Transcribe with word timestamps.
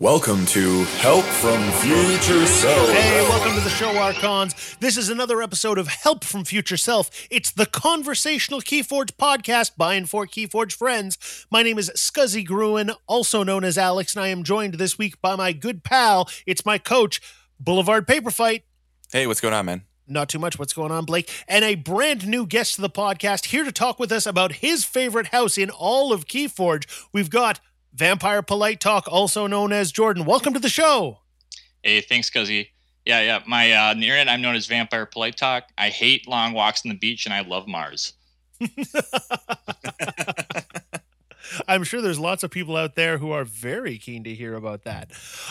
Welcome 0.00 0.44
to 0.46 0.82
Help 0.98 1.24
from 1.24 1.62
Future 1.74 2.44
Self. 2.46 2.90
Hey, 2.90 3.20
welcome 3.28 3.54
to 3.54 3.60
the 3.60 3.70
show, 3.70 3.96
Archons. 3.96 4.76
This 4.80 4.96
is 4.96 5.08
another 5.08 5.40
episode 5.40 5.78
of 5.78 5.86
Help 5.86 6.24
from 6.24 6.44
Future 6.44 6.76
Self. 6.76 7.28
It's 7.30 7.52
the 7.52 7.64
conversational 7.64 8.60
Keyforge 8.60 9.12
podcast 9.12 9.76
by 9.76 9.94
and 9.94 10.10
for 10.10 10.26
Keyforge 10.26 10.72
friends. 10.72 11.46
My 11.48 11.62
name 11.62 11.78
is 11.78 11.92
Scuzzy 11.94 12.44
Gruen, 12.44 12.90
also 13.06 13.44
known 13.44 13.62
as 13.62 13.78
Alex, 13.78 14.16
and 14.16 14.24
I 14.24 14.28
am 14.28 14.42
joined 14.42 14.74
this 14.74 14.98
week 14.98 15.22
by 15.22 15.36
my 15.36 15.52
good 15.52 15.84
pal. 15.84 16.28
It's 16.44 16.66
my 16.66 16.76
coach, 16.76 17.20
Boulevard 17.60 18.08
Paper 18.08 18.32
Fight. 18.32 18.64
Hey, 19.12 19.28
what's 19.28 19.40
going 19.40 19.54
on, 19.54 19.66
man? 19.66 19.82
Not 20.08 20.28
too 20.28 20.40
much. 20.40 20.58
What's 20.58 20.72
going 20.72 20.90
on, 20.90 21.04
Blake? 21.04 21.30
And 21.46 21.64
a 21.64 21.76
brand 21.76 22.26
new 22.26 22.46
guest 22.46 22.74
to 22.74 22.80
the 22.80 22.90
podcast 22.90 23.46
here 23.46 23.62
to 23.62 23.70
talk 23.70 24.00
with 24.00 24.10
us 24.10 24.26
about 24.26 24.54
his 24.54 24.84
favorite 24.84 25.28
house 25.28 25.56
in 25.56 25.70
all 25.70 26.12
of 26.12 26.26
Keyforge. 26.26 26.84
We've 27.12 27.30
got 27.30 27.60
Vampire 27.94 28.42
Polite 28.42 28.80
Talk, 28.80 29.06
also 29.08 29.46
known 29.46 29.72
as 29.72 29.92
Jordan. 29.92 30.24
Welcome 30.24 30.52
to 30.54 30.58
the 30.58 30.68
show. 30.68 31.20
Hey, 31.80 32.00
thanks, 32.00 32.28
Cuzzy. 32.28 32.70
Yeah, 33.04 33.20
yeah. 33.20 33.42
My 33.46 33.70
uh, 33.70 33.94
the 33.94 34.02
internet, 34.02 34.28
I'm 34.28 34.42
known 34.42 34.56
as 34.56 34.66
Vampire 34.66 35.06
Polite 35.06 35.36
Talk. 35.36 35.68
I 35.78 35.90
hate 35.90 36.26
long 36.26 36.54
walks 36.54 36.84
on 36.84 36.88
the 36.88 36.96
beach, 36.96 37.24
and 37.24 37.32
I 37.32 37.42
love 37.42 37.68
Mars. 37.68 38.14
I'm 41.68 41.84
sure 41.84 42.00
there's 42.00 42.18
lots 42.18 42.42
of 42.42 42.50
people 42.50 42.76
out 42.76 42.96
there 42.96 43.18
who 43.18 43.30
are 43.30 43.44
very 43.44 43.98
keen 43.98 44.24
to 44.24 44.34
hear 44.34 44.54
about 44.54 44.82
that. 44.84 45.10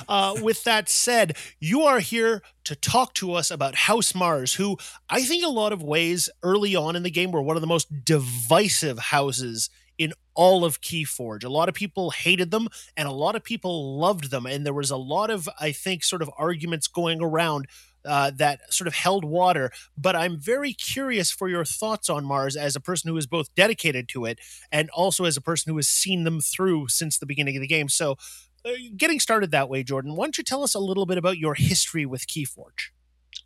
Uh, 0.09 0.35
with 0.41 0.65
that 0.65 0.89
said, 0.89 1.37
you 1.61 1.83
are 1.83 1.99
here 1.99 2.41
to 2.65 2.75
talk 2.75 3.13
to 3.15 3.33
us 3.33 3.51
about 3.51 3.75
House 3.75 4.13
Mars, 4.13 4.55
who 4.55 4.77
I 5.09 5.23
think 5.23 5.45
a 5.45 5.49
lot 5.49 5.71
of 5.71 5.81
ways 5.81 6.29
early 6.41 6.75
on 6.75 6.97
in 6.97 7.03
the 7.03 7.11
game 7.11 7.31
were 7.31 7.41
one 7.41 7.55
of 7.55 7.61
the 7.61 7.67
most 7.67 8.03
divisive 8.03 8.99
houses 8.99 9.69
in 9.97 10.13
all 10.35 10.65
of 10.65 10.81
Keyforge. 10.81 11.43
A 11.43 11.49
lot 11.49 11.69
of 11.69 11.75
people 11.75 12.11
hated 12.11 12.51
them 12.51 12.67
and 12.97 13.07
a 13.07 13.11
lot 13.11 13.35
of 13.35 13.43
people 13.43 13.97
loved 13.99 14.31
them. 14.31 14.45
And 14.45 14.65
there 14.65 14.73
was 14.73 14.91
a 14.91 14.97
lot 14.97 15.29
of, 15.29 15.47
I 15.59 15.71
think, 15.71 16.03
sort 16.03 16.21
of 16.21 16.29
arguments 16.37 16.87
going 16.87 17.21
around 17.21 17.67
uh, 18.05 18.31
that 18.35 18.73
sort 18.73 18.87
of 18.87 18.95
held 18.95 19.23
water. 19.23 19.71
But 19.97 20.15
I'm 20.15 20.39
very 20.39 20.73
curious 20.73 21.31
for 21.31 21.47
your 21.47 21.65
thoughts 21.65 22.09
on 22.09 22.25
Mars 22.25 22.55
as 22.55 22.75
a 22.75 22.81
person 22.81 23.09
who 23.09 23.17
is 23.17 23.27
both 23.27 23.53
dedicated 23.55 24.09
to 24.09 24.25
it 24.25 24.39
and 24.71 24.89
also 24.89 25.25
as 25.25 25.37
a 25.37 25.41
person 25.41 25.71
who 25.71 25.77
has 25.77 25.87
seen 25.87 26.23
them 26.23 26.41
through 26.41 26.87
since 26.89 27.17
the 27.17 27.25
beginning 27.25 27.55
of 27.55 27.61
the 27.61 27.67
game. 27.67 27.89
So, 27.89 28.17
uh, 28.65 28.71
getting 28.95 29.19
started 29.19 29.51
that 29.51 29.67
way, 29.67 29.83
Jordan, 29.83 30.15
why 30.15 30.25
don't 30.25 30.37
you 30.37 30.43
tell 30.43 30.63
us 30.63 30.73
a 30.73 30.79
little 30.79 31.05
bit 31.05 31.17
about 31.17 31.37
your 31.37 31.53
history 31.53 32.05
with 32.05 32.27
Keyforge? 32.27 32.91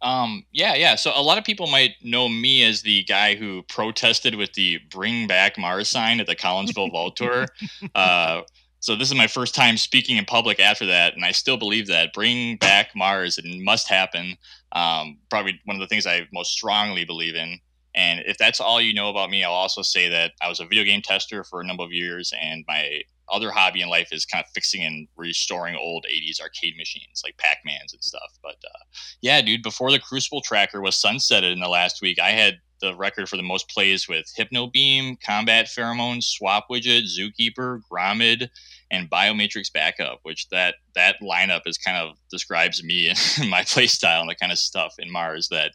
Um, 0.02 0.43
yeah, 0.52 0.75
yeah. 0.75 0.95
So 0.95 1.11
a 1.16 1.21
lot 1.21 1.38
of 1.38 1.43
people 1.43 1.67
might 1.67 1.95
know 2.03 2.30
me 2.30 2.63
as 2.63 2.81
the 2.81 3.03
guy 3.03 3.35
who 3.35 3.63
protested 3.63 4.35
with 4.35 4.53
the 4.53 4.80
"Bring 4.89 5.27
Back 5.27 5.57
Mars" 5.57 5.89
sign 5.89 6.19
at 6.19 6.27
the 6.27 6.35
Collinsville 6.35 6.91
Vault 6.91 7.16
Tour. 7.16 7.47
Uh, 7.95 8.41
so 8.80 8.95
this 8.95 9.09
is 9.09 9.17
my 9.17 9.27
first 9.27 9.55
time 9.55 9.75
speaking 9.75 10.17
in 10.17 10.25
public 10.25 10.59
after 10.59 10.85
that, 10.85 11.15
and 11.15 11.25
I 11.25 11.31
still 11.31 11.58
believe 11.58 11.88
that 11.88 12.13
"Bring 12.13 12.58
Back 12.58 12.95
Mars" 12.95 13.38
it 13.38 13.45
must 13.63 13.89
happen. 13.89 14.38
Um, 14.71 15.17
probably 15.30 15.59
one 15.65 15.75
of 15.75 15.81
the 15.81 15.88
things 15.88 16.05
I 16.05 16.27
most 16.31 16.52
strongly 16.52 17.03
believe 17.03 17.35
in. 17.35 17.59
And 17.95 18.21
if 18.27 18.38
that's 18.38 18.59
all 18.59 18.80
you 18.80 18.93
know 18.93 19.09
about 19.09 19.31
me, 19.31 19.43
I'll 19.43 19.52
also 19.52 19.81
say 19.81 20.08
that 20.09 20.33
I 20.41 20.47
was 20.47 20.59
a 20.59 20.65
video 20.65 20.83
game 20.83 21.02
tester 21.02 21.43
for 21.43 21.59
a 21.59 21.65
number 21.65 21.83
of 21.83 21.91
years, 21.91 22.31
and 22.39 22.63
my 22.67 23.02
other 23.31 23.52
hobby 23.52 23.81
in 23.81 23.89
life 23.89 24.09
is 24.11 24.25
kind 24.25 24.44
of 24.44 24.50
fixing 24.52 24.83
and 24.83 25.08
restoring 25.16 25.75
old 25.75 26.06
80s 26.09 26.42
arcade 26.42 26.78
machines 26.78 27.22
like 27.23 27.38
Pac-Mans 27.38 27.94
and 27.94 28.03
stuff. 28.03 28.38
But 28.42 28.56
uh, 28.64 28.83
yeah, 29.22 29.42
dude, 29.42 29.64
before 29.64 29.92
the 29.92 30.00
Crucible 30.00 30.42
tracker 30.42 30.81
was 30.81 30.95
sunsetted 30.95 31.52
in 31.52 31.59
the 31.59 31.70
last 31.70 32.02
week, 32.02 32.20
I 32.20 32.31
had 32.31 32.59
the 32.80 32.95
record 32.95 33.28
for 33.28 33.38
the 33.38 33.44
most 33.44 33.70
plays 33.70 34.08
with 34.08 34.31
Hypno 34.36 34.67
Beam, 34.67 35.17
Combat 35.25 35.66
Pheromone, 35.66 36.23
Swap 36.23 36.67
Widget, 36.70 37.05
Zookeeper, 37.05 37.81
Gromid, 37.92 38.50
and 38.92 39.09
Biomatrix 39.09 39.72
Backup, 39.73 40.20
which 40.23 40.48
that 40.50 40.75
that 40.95 41.16
lineup 41.22 41.61
is 41.66 41.78
kind 41.78 41.98
of 41.98 42.17
describes 42.30 42.83
me 42.83 43.11
and 43.39 43.50
my 43.50 43.64
play 43.64 43.88
style 43.88 44.22
and 44.22 44.30
the 44.30 44.36
kind 44.36 44.52
of 44.52 44.59
stuff 44.59 44.95
in 45.00 45.11
Mars 45.11 45.48
that 45.50 45.72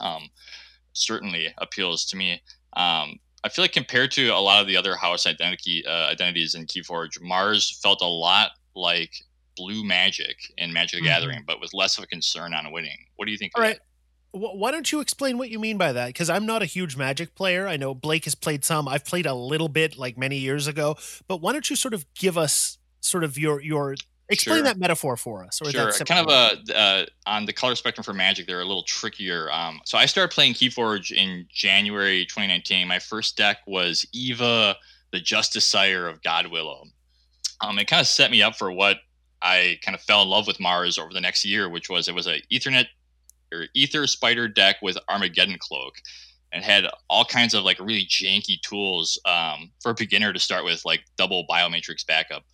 um, 0.00 0.28
certainly 0.92 1.52
appeals 1.58 2.06
to 2.06 2.16
me. 2.16 2.40
Um, 2.74 3.18
I 3.42 3.48
feel 3.48 3.64
like 3.64 3.72
compared 3.72 4.10
to 4.12 4.28
a 4.28 4.38
lot 4.38 4.60
of 4.60 4.66
the 4.66 4.76
other 4.76 4.96
house 4.96 5.26
identity 5.26 5.84
uh, 5.86 6.08
identities 6.08 6.54
in 6.54 6.66
Keyforge, 6.66 7.20
Mars 7.20 7.78
felt 7.82 8.02
a 8.02 8.06
lot 8.06 8.50
like 8.74 9.12
Blue 9.56 9.84
Magic 9.84 10.36
in 10.58 10.72
Magic 10.72 11.00
the 11.00 11.06
mm-hmm. 11.06 11.20
Gathering, 11.20 11.44
but 11.46 11.60
with 11.60 11.72
less 11.72 11.98
of 11.98 12.04
a 12.04 12.06
concern 12.06 12.54
on 12.54 12.70
winning. 12.72 12.98
What 13.16 13.26
do 13.26 13.32
you 13.32 13.38
think? 13.38 13.52
All 13.56 13.62
right. 13.62 13.78
Why 14.32 14.70
don't 14.70 14.92
you 14.92 15.00
explain 15.00 15.38
what 15.38 15.50
you 15.50 15.58
mean 15.58 15.76
by 15.76 15.92
that? 15.92 16.06
Because 16.06 16.30
I'm 16.30 16.46
not 16.46 16.62
a 16.62 16.66
huge 16.66 16.96
Magic 16.96 17.34
player. 17.34 17.66
I 17.66 17.76
know 17.76 17.94
Blake 17.94 18.24
has 18.24 18.36
played 18.36 18.64
some. 18.64 18.86
I've 18.86 19.04
played 19.04 19.26
a 19.26 19.34
little 19.34 19.68
bit, 19.68 19.98
like 19.98 20.16
many 20.16 20.36
years 20.36 20.68
ago. 20.68 20.96
But 21.26 21.40
why 21.40 21.52
don't 21.52 21.68
you 21.68 21.74
sort 21.74 21.94
of 21.94 22.06
give 22.14 22.38
us 22.38 22.78
sort 23.00 23.24
of 23.24 23.36
your 23.36 23.60
your 23.60 23.96
Explain 24.30 24.58
sure. 24.58 24.64
that 24.64 24.78
metaphor 24.78 25.16
for 25.16 25.44
us. 25.44 25.60
Or 25.60 25.70
sure. 25.70 25.92
kind 26.04 26.26
of 26.26 26.32
a 26.32 26.78
uh, 26.78 27.06
on 27.26 27.46
the 27.46 27.52
color 27.52 27.74
spectrum 27.74 28.04
for 28.04 28.14
Magic, 28.14 28.46
they're 28.46 28.60
a 28.60 28.64
little 28.64 28.84
trickier. 28.84 29.50
Um, 29.50 29.80
so 29.84 29.98
I 29.98 30.06
started 30.06 30.32
playing 30.32 30.54
Keyforge 30.54 31.10
in 31.10 31.46
January 31.52 32.24
2019. 32.26 32.86
My 32.86 33.00
first 33.00 33.36
deck 33.36 33.58
was 33.66 34.06
Eva, 34.12 34.76
the 35.12 35.20
Justice 35.20 35.66
Sire 35.66 36.06
of 36.06 36.22
Godwillow. 36.22 36.86
Um, 37.60 37.78
it 37.78 37.86
kind 37.86 38.00
of 38.00 38.06
set 38.06 38.30
me 38.30 38.42
up 38.42 38.56
for 38.56 38.70
what 38.70 38.98
I 39.42 39.78
kind 39.84 39.94
of 39.94 40.00
fell 40.02 40.22
in 40.22 40.28
love 40.28 40.46
with 40.46 40.60
Mars 40.60 40.98
over 40.98 41.12
the 41.12 41.20
next 41.20 41.44
year, 41.44 41.68
which 41.68 41.90
was 41.90 42.08
it 42.08 42.14
was 42.14 42.26
a 42.26 42.40
Ethernet 42.52 42.86
or 43.52 43.66
Ether 43.74 44.06
Spider 44.06 44.48
deck 44.48 44.76
with 44.80 44.96
Armageddon 45.08 45.58
Cloak 45.58 45.94
and 46.52 46.64
had 46.64 46.86
all 47.08 47.24
kinds 47.24 47.54
of 47.54 47.64
like 47.64 47.78
really 47.78 48.06
janky 48.06 48.60
tools 48.60 49.18
um, 49.24 49.70
for 49.80 49.90
a 49.90 49.94
beginner 49.94 50.32
to 50.32 50.38
start 50.38 50.64
with, 50.64 50.84
like 50.84 51.04
double 51.16 51.44
biomatrix 51.48 52.06
backup. 52.06 52.44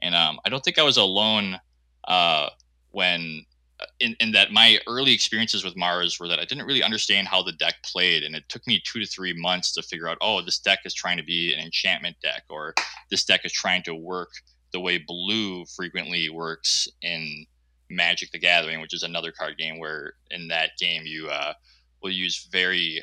And 0.00 0.14
um, 0.14 0.38
I 0.44 0.48
don't 0.48 0.62
think 0.62 0.78
I 0.78 0.82
was 0.82 0.96
alone 0.96 1.58
uh, 2.06 2.50
when 2.90 3.44
uh, 3.80 3.86
in, 4.00 4.16
in 4.20 4.32
that 4.32 4.52
my 4.52 4.78
early 4.86 5.12
experiences 5.12 5.64
with 5.64 5.76
Mars 5.76 6.18
were 6.18 6.28
that 6.28 6.38
I 6.38 6.44
didn't 6.44 6.66
really 6.66 6.82
understand 6.82 7.28
how 7.28 7.42
the 7.42 7.52
deck 7.52 7.76
played. 7.84 8.22
And 8.22 8.34
it 8.34 8.44
took 8.48 8.66
me 8.66 8.82
two 8.84 9.00
to 9.00 9.06
three 9.06 9.32
months 9.32 9.72
to 9.74 9.82
figure 9.82 10.08
out, 10.08 10.18
oh, 10.20 10.42
this 10.42 10.58
deck 10.58 10.80
is 10.84 10.94
trying 10.94 11.16
to 11.16 11.22
be 11.22 11.52
an 11.52 11.60
enchantment 11.60 12.16
deck, 12.22 12.44
or 12.48 12.74
this 13.10 13.24
deck 13.24 13.44
is 13.44 13.52
trying 13.52 13.82
to 13.84 13.94
work 13.94 14.30
the 14.72 14.80
way 14.80 14.98
blue 14.98 15.64
frequently 15.64 16.28
works 16.28 16.88
in 17.02 17.46
Magic 17.90 18.30
the 18.32 18.38
Gathering, 18.38 18.80
which 18.80 18.94
is 18.94 19.02
another 19.02 19.32
card 19.32 19.56
game 19.56 19.78
where 19.78 20.14
in 20.30 20.48
that 20.48 20.70
game 20.78 21.02
you 21.04 21.28
uh, 21.28 21.54
will 22.02 22.10
use 22.10 22.48
very 22.50 23.02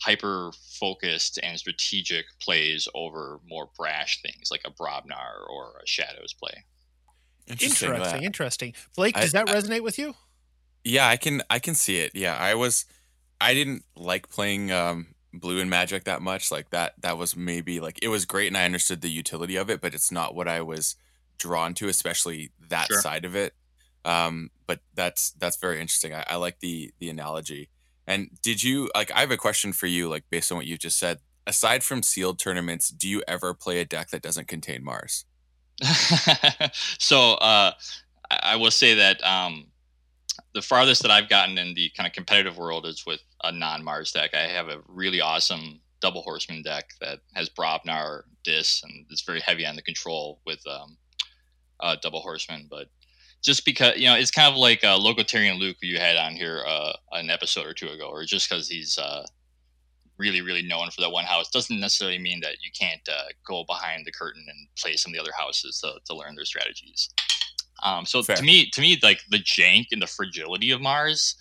hyper 0.00 0.52
focused 0.78 1.38
and 1.42 1.58
strategic 1.58 2.26
plays 2.40 2.88
over 2.94 3.40
more 3.48 3.68
brash 3.76 4.22
things 4.22 4.48
like 4.50 4.62
a 4.64 4.70
Brobnar 4.70 5.48
or 5.48 5.80
a 5.82 5.86
Shadows 5.86 6.34
play. 6.34 6.64
Interesting. 7.46 7.90
Interesting. 7.90 8.22
interesting. 8.22 8.74
Blake, 8.94 9.14
does 9.14 9.34
I, 9.34 9.44
that 9.44 9.54
resonate 9.54 9.76
I, 9.76 9.80
with 9.80 9.98
you? 9.98 10.14
Yeah, 10.84 11.08
I 11.08 11.16
can 11.16 11.42
I 11.50 11.58
can 11.58 11.74
see 11.74 11.98
it. 11.98 12.12
Yeah, 12.14 12.36
I 12.36 12.54
was 12.54 12.84
I 13.40 13.54
didn't 13.54 13.84
like 13.96 14.28
playing 14.28 14.70
um 14.70 15.08
blue 15.32 15.60
and 15.60 15.70
magic 15.70 16.04
that 16.04 16.22
much. 16.22 16.50
Like 16.50 16.70
that 16.70 16.94
that 17.00 17.18
was 17.18 17.36
maybe 17.36 17.80
like 17.80 17.98
it 18.02 18.08
was 18.08 18.24
great 18.24 18.48
and 18.48 18.56
I 18.56 18.64
understood 18.64 19.00
the 19.00 19.10
utility 19.10 19.56
of 19.56 19.70
it, 19.70 19.80
but 19.80 19.94
it's 19.94 20.12
not 20.12 20.34
what 20.34 20.48
I 20.48 20.60
was 20.60 20.96
drawn 21.38 21.74
to, 21.74 21.88
especially 21.88 22.50
that 22.68 22.86
sure. 22.86 23.00
side 23.00 23.24
of 23.24 23.34
it. 23.34 23.54
Um, 24.04 24.50
but 24.66 24.80
that's 24.94 25.30
that's 25.32 25.56
very 25.56 25.80
interesting. 25.80 26.14
I, 26.14 26.24
I 26.28 26.36
like 26.36 26.60
the 26.60 26.92
the 26.98 27.10
analogy. 27.10 27.70
And 28.08 28.30
did 28.42 28.62
you 28.62 28.90
like? 28.94 29.12
I 29.14 29.20
have 29.20 29.30
a 29.30 29.36
question 29.36 29.74
for 29.74 29.86
you, 29.86 30.08
like 30.08 30.24
based 30.30 30.50
on 30.50 30.56
what 30.56 30.66
you 30.66 30.78
just 30.78 30.98
said. 30.98 31.18
Aside 31.46 31.84
from 31.84 32.02
sealed 32.02 32.38
tournaments, 32.38 32.88
do 32.88 33.06
you 33.06 33.22
ever 33.28 33.54
play 33.54 33.80
a 33.80 33.84
deck 33.84 34.08
that 34.10 34.22
doesn't 34.22 34.48
contain 34.48 34.82
Mars? 34.82 35.26
so 36.98 37.34
uh, 37.34 37.72
I 38.30 38.56
will 38.56 38.70
say 38.70 38.94
that 38.94 39.22
um, 39.22 39.66
the 40.54 40.62
farthest 40.62 41.02
that 41.02 41.10
I've 41.10 41.28
gotten 41.28 41.56
in 41.58 41.74
the 41.74 41.90
kind 41.96 42.06
of 42.06 42.12
competitive 42.12 42.56
world 42.58 42.86
is 42.86 43.04
with 43.06 43.20
a 43.44 43.52
non-Mars 43.52 44.12
deck. 44.12 44.34
I 44.34 44.48
have 44.48 44.68
a 44.68 44.80
really 44.88 45.20
awesome 45.20 45.80
double 46.00 46.22
horseman 46.22 46.62
deck 46.62 46.90
that 47.00 47.20
has 47.34 47.50
Brobnar, 47.50 48.22
Dis, 48.44 48.82
and 48.82 49.06
it's 49.10 49.22
very 49.22 49.40
heavy 49.40 49.66
on 49.66 49.76
the 49.76 49.82
control 49.82 50.40
with 50.46 50.60
um, 50.66 50.96
uh, 51.80 51.96
double 52.02 52.20
horseman. 52.20 52.66
But 52.70 52.88
just 53.42 53.64
because 53.64 53.96
you 53.96 54.06
know 54.06 54.14
it's 54.14 54.30
kind 54.30 54.50
of 54.50 54.58
like 54.58 54.84
uh, 54.84 54.98
Logotarian 54.98 55.58
Luke 55.58 55.76
who 55.80 55.88
you 55.88 55.98
had 55.98 56.16
on 56.16 56.32
here 56.32 56.64
uh, 56.66 56.92
an 57.12 57.30
episode 57.30 57.66
or 57.66 57.74
two 57.74 57.88
ago, 57.88 58.08
or 58.08 58.24
just 58.24 58.48
because 58.48 58.68
he's 58.68 58.98
uh, 58.98 59.24
really 60.18 60.40
really 60.40 60.62
known 60.62 60.90
for 60.90 61.00
that 61.00 61.10
one 61.10 61.24
house 61.24 61.50
doesn't 61.50 61.80
necessarily 61.80 62.18
mean 62.18 62.40
that 62.40 62.56
you 62.62 62.70
can't 62.78 63.08
uh, 63.08 63.24
go 63.46 63.64
behind 63.66 64.04
the 64.04 64.12
curtain 64.12 64.44
and 64.48 64.68
play 64.78 64.96
some 64.96 65.10
of 65.10 65.14
the 65.14 65.22
other 65.22 65.32
houses 65.36 65.80
to, 65.80 65.94
to 66.04 66.16
learn 66.16 66.34
their 66.34 66.44
strategies. 66.44 67.10
Um, 67.84 68.04
so 68.06 68.22
Fair. 68.22 68.36
to 68.36 68.42
me, 68.42 68.68
to 68.70 68.80
me, 68.80 68.98
like 69.02 69.20
the 69.30 69.38
jank 69.38 69.86
and 69.92 70.02
the 70.02 70.06
fragility 70.06 70.72
of 70.72 70.80
Mars 70.80 71.36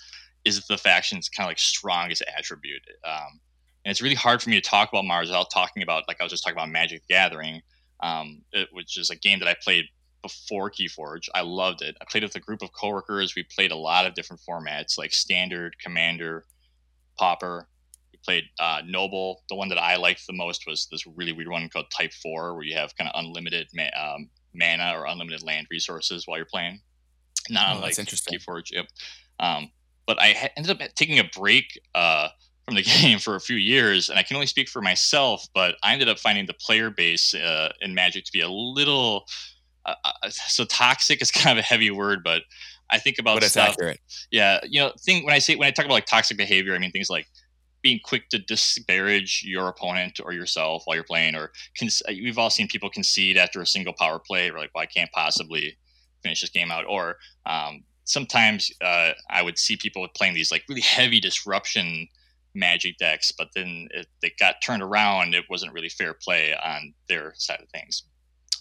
is 0.46 0.66
the 0.68 0.78
faction's 0.78 1.30
kind 1.30 1.48
of 1.48 1.50
like 1.50 1.60
strongest 1.60 2.24
attribute. 2.38 2.82
Um, 3.04 3.40
and 3.84 3.92
it's 3.92 4.02
really 4.02 4.16
hard 4.16 4.42
for 4.42 4.50
me 4.50 4.60
to 4.60 4.70
talk 4.70 4.90
about 4.90 5.06
Mars 5.06 5.30
without 5.30 5.50
talking 5.52 5.82
about 5.82 6.04
like 6.08 6.18
I 6.20 6.24
was 6.24 6.32
just 6.32 6.44
talking 6.44 6.58
about 6.58 6.70
Magic 6.70 7.02
Gathering, 7.10 7.62
um, 8.02 8.42
it, 8.52 8.70
which 8.72 8.98
is 8.98 9.10
a 9.10 9.16
game 9.16 9.40
that 9.40 9.48
I 9.48 9.56
played 9.64 9.86
before 10.22 10.70
Keyforge. 10.72 11.28
I 11.36 11.42
loved 11.42 11.82
it. 11.82 11.96
I 12.02 12.06
played 12.10 12.24
with 12.24 12.36
a 12.36 12.40
group 12.40 12.62
of 12.62 12.72
coworkers. 12.74 13.36
We 13.36 13.44
played 13.44 13.72
a 13.72 13.76
lot 13.76 14.06
of 14.06 14.14
different 14.14 14.42
formats 14.48 14.98
like 14.98 15.14
standard, 15.14 15.76
commander, 15.80 16.46
Pauper. 17.18 17.68
We 18.12 18.20
played 18.26 18.46
uh, 18.60 18.82
noble. 18.86 19.44
The 19.50 19.56
one 19.56 19.70
that 19.70 19.78
I 19.78 19.96
liked 19.96 20.26
the 20.28 20.34
most 20.34 20.64
was 20.68 20.88
this 20.92 21.06
really 21.16 21.32
weird 21.34 21.50
one 21.50 21.70
called 21.70 21.88
Type 21.96 22.14
Four, 22.14 22.56
where 22.56 22.64
you 22.64 22.76
have 22.76 22.96
kind 22.98 23.10
of 23.14 23.24
unlimited 23.24 23.68
ma- 23.74 23.84
um, 23.98 24.30
mana 24.54 24.94
or 24.96 25.06
unlimited 25.06 25.44
land 25.44 25.68
resources 25.70 26.28
while 26.28 26.38
you're 26.38 26.46
playing. 26.46 26.80
Not 27.50 27.78
Oh, 27.82 27.88
interesting. 27.88 28.38
Keyforge. 28.40 28.72
Yep. 28.72 28.88
Um, 29.40 29.72
but 30.06 30.20
I 30.20 30.32
ha- 30.34 30.50
ended 30.58 30.82
up 30.82 30.88
taking 30.96 31.20
a 31.20 31.30
break 31.38 31.80
uh, 31.96 32.30
from 32.66 32.76
the 32.76 32.82
game 33.02 33.20
for 33.20 33.36
a 33.36 33.40
few 33.40 33.56
years, 33.58 34.10
and 34.10 34.18
I 34.20 34.24
can 34.24 34.36
only 34.36 34.48
speak 34.48 34.68
for 34.68 34.82
myself. 34.82 35.46
But 35.54 35.76
I 35.84 35.94
ended 35.94 36.10
up 36.10 36.20
finding 36.20 36.46
the 36.46 36.54
player 36.56 36.90
base 36.90 37.34
uh, 37.34 37.72
in 37.82 37.94
Magic 37.94 38.26
to 38.26 38.32
be 38.32 38.42
a 38.42 38.50
little 38.50 39.26
uh, 39.88 39.96
uh, 40.24 40.30
so 40.30 40.66
toxic 40.66 41.22
is 41.22 41.32
kind 41.44 41.58
of 41.58 41.64
a 41.64 41.66
heavy 41.66 41.92
word, 41.92 42.24
but 42.24 42.44
I 42.90 43.00
think 43.00 43.18
about 43.20 43.36
But 43.36 43.44
it's 43.44 43.54
stuff. 43.54 43.70
accurate. 43.70 44.00
Yeah, 44.32 44.60
you 44.64 44.80
know, 44.80 44.92
thing 45.00 45.26
when 45.26 45.34
I 45.34 45.40
say 45.40 45.56
when 45.56 45.68
I 45.68 45.72
talk 45.72 45.86
about 45.86 45.96
like 45.96 46.06
toxic 46.06 46.38
behavior, 46.38 46.76
I 46.76 46.80
mean 46.80 46.92
things 46.92 47.10
like 47.10 47.28
being 47.82 48.00
quick 48.04 48.30
to 48.30 48.40
disparage 48.40 49.44
your 49.46 49.68
opponent 49.68 50.20
or 50.24 50.34
yourself 50.34 50.84
while 50.86 50.96
you're 50.96 51.04
playing, 51.04 51.36
or 51.36 51.52
cons- 51.78 52.02
uh, 52.08 52.12
we've 52.12 52.38
all 52.38 52.50
seen 52.50 52.68
people 52.68 52.90
concede 52.90 53.38
after 53.38 53.62
a 53.62 53.68
single 53.68 53.94
power 53.94 54.20
play. 54.20 54.52
We're 54.52 54.60
like, 54.60 54.72
well, 54.74 54.84
I 54.84 54.88
can't 54.88 55.12
possibly 55.12 55.78
finish 56.24 56.42
this 56.42 56.50
game 56.50 56.72
out. 56.72 56.86
Or 56.88 57.18
um, 57.46 57.84
sometimes 58.06 58.72
uh, 58.82 59.12
I 59.30 59.42
would 59.42 59.58
see 59.58 59.78
people 59.78 60.08
playing 60.16 60.34
these 60.34 60.52
like 60.52 60.64
really 60.68 60.82
heavy 60.82 61.20
disruption 61.20 62.08
magic 62.56 62.98
decks, 62.98 63.32
but 63.32 63.50
then 63.56 63.88
it, 63.92 64.08
they 64.22 64.34
got 64.40 64.56
turned 64.64 64.82
around. 64.82 65.36
It 65.36 65.46
wasn't 65.50 65.74
really 65.74 65.90
fair 65.90 66.14
play 66.14 66.56
on 66.56 66.94
their 67.08 67.34
side 67.36 67.60
of 67.62 67.70
things. 67.70 68.04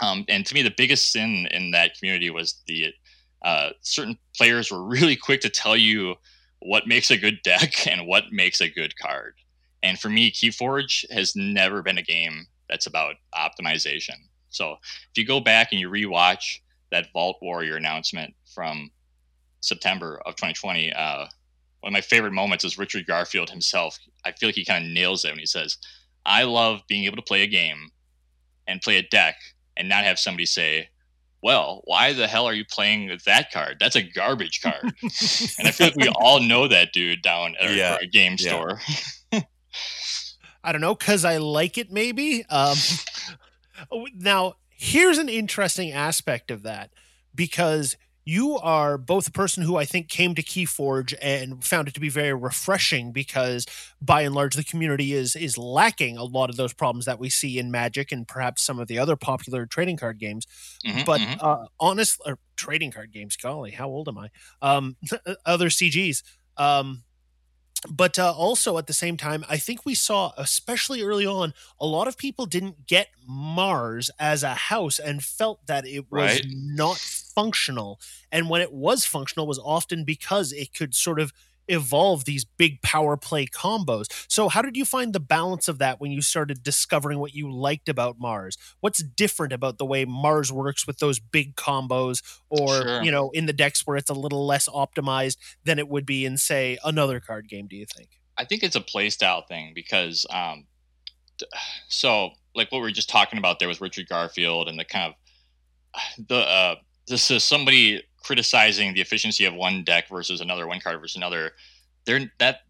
Um, 0.00 0.24
and 0.28 0.44
to 0.46 0.54
me, 0.54 0.62
the 0.62 0.74
biggest 0.76 1.12
sin 1.12 1.48
in 1.50 1.70
that 1.70 1.96
community 1.98 2.30
was 2.30 2.62
the 2.66 2.92
uh, 3.44 3.70
certain 3.80 4.18
players 4.36 4.70
were 4.70 4.84
really 4.86 5.16
quick 5.16 5.40
to 5.42 5.48
tell 5.48 5.76
you 5.76 6.16
what 6.60 6.86
makes 6.86 7.10
a 7.10 7.16
good 7.16 7.40
deck 7.42 7.86
and 7.90 8.06
what 8.06 8.24
makes 8.32 8.60
a 8.60 8.68
good 8.68 8.98
card. 8.98 9.34
And 9.82 9.98
for 9.98 10.08
me, 10.08 10.30
Keyforge 10.30 11.10
has 11.12 11.36
never 11.36 11.82
been 11.82 11.98
a 11.98 12.02
game 12.02 12.46
that's 12.68 12.86
about 12.86 13.14
optimization. 13.34 14.16
So 14.50 14.72
if 14.72 15.16
you 15.16 15.24
go 15.24 15.38
back 15.38 15.68
and 15.70 15.80
you 15.80 15.88
rewatch 15.88 16.58
that 16.90 17.12
Vault 17.12 17.38
Warrior 17.42 17.76
announcement 17.76 18.34
from 18.52 18.90
September 19.60 20.20
of 20.24 20.34
2020, 20.36 20.92
uh, 20.92 21.26
one 21.80 21.90
of 21.90 21.92
my 21.92 22.00
favorite 22.00 22.32
moments 22.32 22.64
is 22.64 22.78
Richard 22.78 23.06
Garfield 23.06 23.50
himself. 23.50 23.98
I 24.24 24.32
feel 24.32 24.48
like 24.48 24.56
he 24.56 24.64
kind 24.64 24.84
of 24.84 24.90
nails 24.90 25.24
it 25.24 25.30
when 25.30 25.38
he 25.38 25.46
says, 25.46 25.76
I 26.24 26.44
love 26.44 26.80
being 26.88 27.04
able 27.04 27.16
to 27.16 27.22
play 27.22 27.42
a 27.42 27.46
game 27.46 27.90
and 28.66 28.80
play 28.80 28.96
a 28.96 29.02
deck 29.02 29.36
and 29.76 29.88
not 29.88 30.04
have 30.04 30.18
somebody 30.18 30.46
say, 30.46 30.88
well, 31.42 31.82
why 31.84 32.12
the 32.12 32.26
hell 32.26 32.46
are 32.46 32.54
you 32.54 32.64
playing 32.64 33.08
with 33.08 33.24
that 33.24 33.52
card? 33.52 33.76
That's 33.78 33.94
a 33.96 34.02
garbage 34.02 34.60
card. 34.62 34.82
and 35.02 35.68
I 35.68 35.70
feel 35.70 35.88
like 35.88 35.96
we 35.96 36.08
all 36.08 36.40
know 36.40 36.66
that 36.68 36.92
dude 36.92 37.22
down 37.22 37.54
at 37.60 37.68
our, 37.68 37.72
Yeah. 37.74 37.92
our 37.94 38.06
game 38.06 38.36
Yeah. 38.38 38.48
store. 38.48 38.80
I 40.64 40.72
don't 40.72 40.80
know, 40.80 40.94
because 40.96 41.24
I 41.24 41.36
like 41.36 41.78
it, 41.78 41.92
maybe. 41.92 42.44
Um, 42.46 42.76
now, 44.16 44.54
here's 44.70 45.18
an 45.18 45.28
interesting 45.28 45.92
aspect 45.92 46.50
of 46.50 46.62
that 46.64 46.90
because 47.34 47.96
you 48.26 48.58
are 48.58 48.98
both 48.98 49.28
a 49.28 49.30
person 49.32 49.62
who 49.62 49.76
I 49.76 49.84
think 49.86 50.08
came 50.08 50.34
to 50.34 50.42
Keyforge 50.42 51.14
and 51.22 51.64
found 51.64 51.88
it 51.88 51.94
to 51.94 52.00
be 52.00 52.10
very 52.10 52.34
refreshing 52.34 53.12
because 53.12 53.66
by 54.02 54.22
and 54.22 54.34
large 54.34 54.56
the 54.56 54.64
community 54.64 55.14
is 55.14 55.36
is 55.36 55.56
lacking 55.56 56.18
a 56.18 56.24
lot 56.24 56.50
of 56.50 56.56
those 56.56 56.74
problems 56.74 57.06
that 57.06 57.20
we 57.20 57.30
see 57.30 57.58
in 57.58 57.70
Magic 57.70 58.12
and 58.12 58.28
perhaps 58.28 58.62
some 58.62 58.80
of 58.80 58.88
the 58.88 58.98
other 58.98 59.16
popular 59.16 59.64
trading 59.64 59.96
card 59.96 60.18
games. 60.18 60.44
Mhm, 60.84 61.04
but 61.04 61.20
mhm. 61.20 61.36
uh, 61.40 61.66
honest 61.80 62.20
or 62.26 62.38
trading 62.56 62.90
card 62.90 63.12
games, 63.12 63.36
golly, 63.36 63.70
how 63.70 63.88
old 63.88 64.08
am 64.08 64.18
I? 64.18 64.28
Um, 64.60 64.96
other 65.46 65.70
CGs. 65.70 66.22
Um, 66.56 67.04
but 67.88 68.18
uh, 68.18 68.32
also 68.32 68.78
at 68.78 68.86
the 68.86 68.92
same 68.92 69.16
time, 69.16 69.44
I 69.48 69.58
think 69.58 69.84
we 69.84 69.94
saw, 69.94 70.32
especially 70.36 71.02
early 71.02 71.26
on, 71.26 71.54
a 71.80 71.86
lot 71.86 72.08
of 72.08 72.16
people 72.16 72.46
didn't 72.46 72.86
get 72.86 73.08
Mars 73.26 74.10
as 74.18 74.42
a 74.42 74.54
house 74.54 74.98
and 74.98 75.22
felt 75.22 75.66
that 75.66 75.86
it 75.86 76.10
was 76.10 76.40
Right. 76.40 76.46
not 76.48 76.96
functional. 76.98 78.00
And 78.32 78.48
when 78.48 78.60
it 78.62 78.72
was 78.72 79.04
functional, 79.04 79.46
was 79.46 79.58
often 79.58 80.04
because 80.04 80.52
it 80.52 80.74
could 80.74 80.94
sort 80.94 81.20
of 81.20 81.32
evolve 81.68 82.24
these 82.24 82.44
big 82.44 82.82
power 82.82 83.16
play 83.16 83.46
combos. 83.46 84.06
So, 84.28 84.48
how 84.48 84.62
did 84.62 84.76
you 84.76 84.84
find 84.84 85.12
the 85.12 85.20
balance 85.20 85.68
of 85.68 85.78
that 85.78 86.00
when 86.00 86.10
you 86.10 86.22
started 86.22 86.62
discovering 86.62 87.18
what 87.18 87.34
you 87.34 87.50
liked 87.52 87.88
about 87.88 88.18
Mars? 88.18 88.56
What's 88.80 89.02
different 89.02 89.52
about 89.52 89.78
the 89.78 89.86
way 89.86 90.04
Mars 90.04 90.52
works 90.52 90.86
with 90.86 90.98
those 90.98 91.18
big 91.18 91.56
combos, 91.56 92.22
or 92.48 92.82
Sure. 92.82 93.02
you 93.02 93.10
know, 93.10 93.30
in 93.30 93.46
the 93.46 93.52
decks 93.52 93.86
where 93.86 93.96
it's 93.96 94.10
a 94.10 94.14
little 94.14 94.46
less 94.46 94.68
optimized 94.68 95.36
than 95.64 95.78
it 95.78 95.88
would 95.88 96.06
be 96.06 96.24
in, 96.24 96.38
say, 96.38 96.78
another 96.84 97.20
card 97.20 97.48
game? 97.48 97.66
Do 97.66 97.76
you 97.76 97.86
think? 97.86 98.10
I 98.38 98.44
think 98.44 98.62
it's 98.62 98.76
a 98.76 98.80
play 98.80 99.10
style 99.10 99.42
thing 99.42 99.72
because, 99.74 100.26
um, 100.30 100.66
so 101.88 102.30
like 102.54 102.72
what 102.72 102.78
we 102.78 102.84
were 102.84 102.90
just 102.90 103.08
talking 103.08 103.38
about 103.38 103.58
there 103.58 103.68
with 103.68 103.80
Richard 103.80 104.08
Garfield 104.08 104.68
and 104.68 104.78
the 104.78 104.84
kind 104.84 105.12
of 105.12 105.14
the 106.28 106.36
uh, 106.36 106.74
this 107.06 107.30
is 107.30 107.44
somebody 107.44 108.02
criticizing 108.26 108.92
the 108.92 109.00
efficiency 109.00 109.44
of 109.44 109.54
one 109.54 109.84
deck 109.84 110.08
versus 110.08 110.40
another, 110.40 110.66
one 110.66 110.80
card 110.80 111.00
versus 111.00 111.16
another. 111.16 111.52
They're 112.04 112.32
that. 112.38 112.60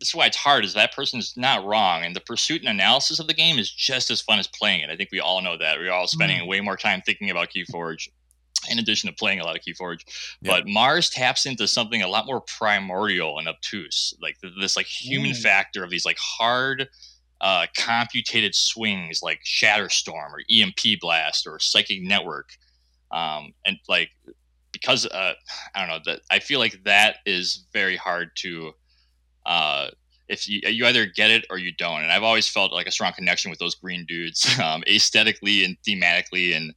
This 0.00 0.08
is 0.08 0.14
why 0.16 0.26
it's 0.26 0.36
hard. 0.36 0.64
Is 0.64 0.74
that 0.74 0.92
person's 0.92 1.34
not 1.36 1.64
wrong, 1.64 2.04
and 2.04 2.16
the 2.16 2.20
pursuit 2.20 2.60
and 2.60 2.68
analysis 2.68 3.20
of 3.20 3.28
the 3.28 3.34
game 3.34 3.58
is 3.58 3.70
just 3.70 4.10
as 4.10 4.20
fun 4.20 4.40
as 4.40 4.48
playing 4.48 4.80
it. 4.80 4.90
I 4.90 4.96
think 4.96 5.10
we 5.12 5.20
all 5.20 5.40
know 5.40 5.56
that. 5.56 5.78
We're 5.78 5.92
all 5.92 6.08
spending 6.08 6.46
way 6.48 6.60
more 6.60 6.76
time 6.76 7.00
thinking 7.06 7.30
about 7.30 7.50
Keyforge, 7.50 8.08
in 8.68 8.80
addition 8.80 9.08
to 9.08 9.14
playing 9.14 9.38
a 9.38 9.44
lot 9.44 9.56
of 9.56 9.62
Keyforge. 9.62 10.00
Yeah. 10.40 10.50
But 10.50 10.66
Mars 10.66 11.10
taps 11.10 11.46
into 11.46 11.68
something 11.68 12.02
a 12.02 12.08
lot 12.08 12.26
more 12.26 12.40
primordial 12.40 13.38
and 13.38 13.46
obtuse, 13.46 14.14
like 14.20 14.36
this 14.58 14.76
like 14.76 14.86
human 14.86 15.30
Ooh. 15.30 15.34
factor 15.34 15.84
of 15.84 15.90
these 15.90 16.04
like 16.04 16.18
hard, 16.18 16.88
uh, 17.40 17.66
computated 17.76 18.54
swings 18.54 19.20
like 19.22 19.40
Shatterstorm 19.44 20.32
or 20.32 20.42
EMP 20.50 21.00
Blast 21.00 21.46
or 21.46 21.60
Psychic 21.60 22.02
Network, 22.02 22.50
um, 23.12 23.52
and 23.64 23.78
like 23.88 24.10
because 24.74 25.06
uh, 25.06 25.32
I 25.74 25.80
don't 25.80 25.88
know 25.88 26.12
that 26.12 26.20
I 26.30 26.40
feel 26.40 26.58
like 26.58 26.84
that 26.84 27.16
is 27.24 27.64
very 27.72 27.96
hard 27.96 28.30
to. 28.36 28.72
Uh, 29.46 29.88
if 30.26 30.48
you, 30.48 30.60
you 30.66 30.86
either 30.86 31.06
get 31.06 31.30
it 31.30 31.46
or 31.50 31.58
you 31.58 31.70
don't, 31.72 32.02
and 32.02 32.10
I've 32.10 32.22
always 32.22 32.48
felt 32.48 32.72
like 32.72 32.86
a 32.86 32.90
strong 32.90 33.12
connection 33.12 33.50
with 33.50 33.58
those 33.58 33.74
green 33.74 34.04
dudes, 34.06 34.58
um, 34.62 34.82
aesthetically 34.86 35.64
and 35.64 35.76
thematically, 35.86 36.56
and 36.56 36.74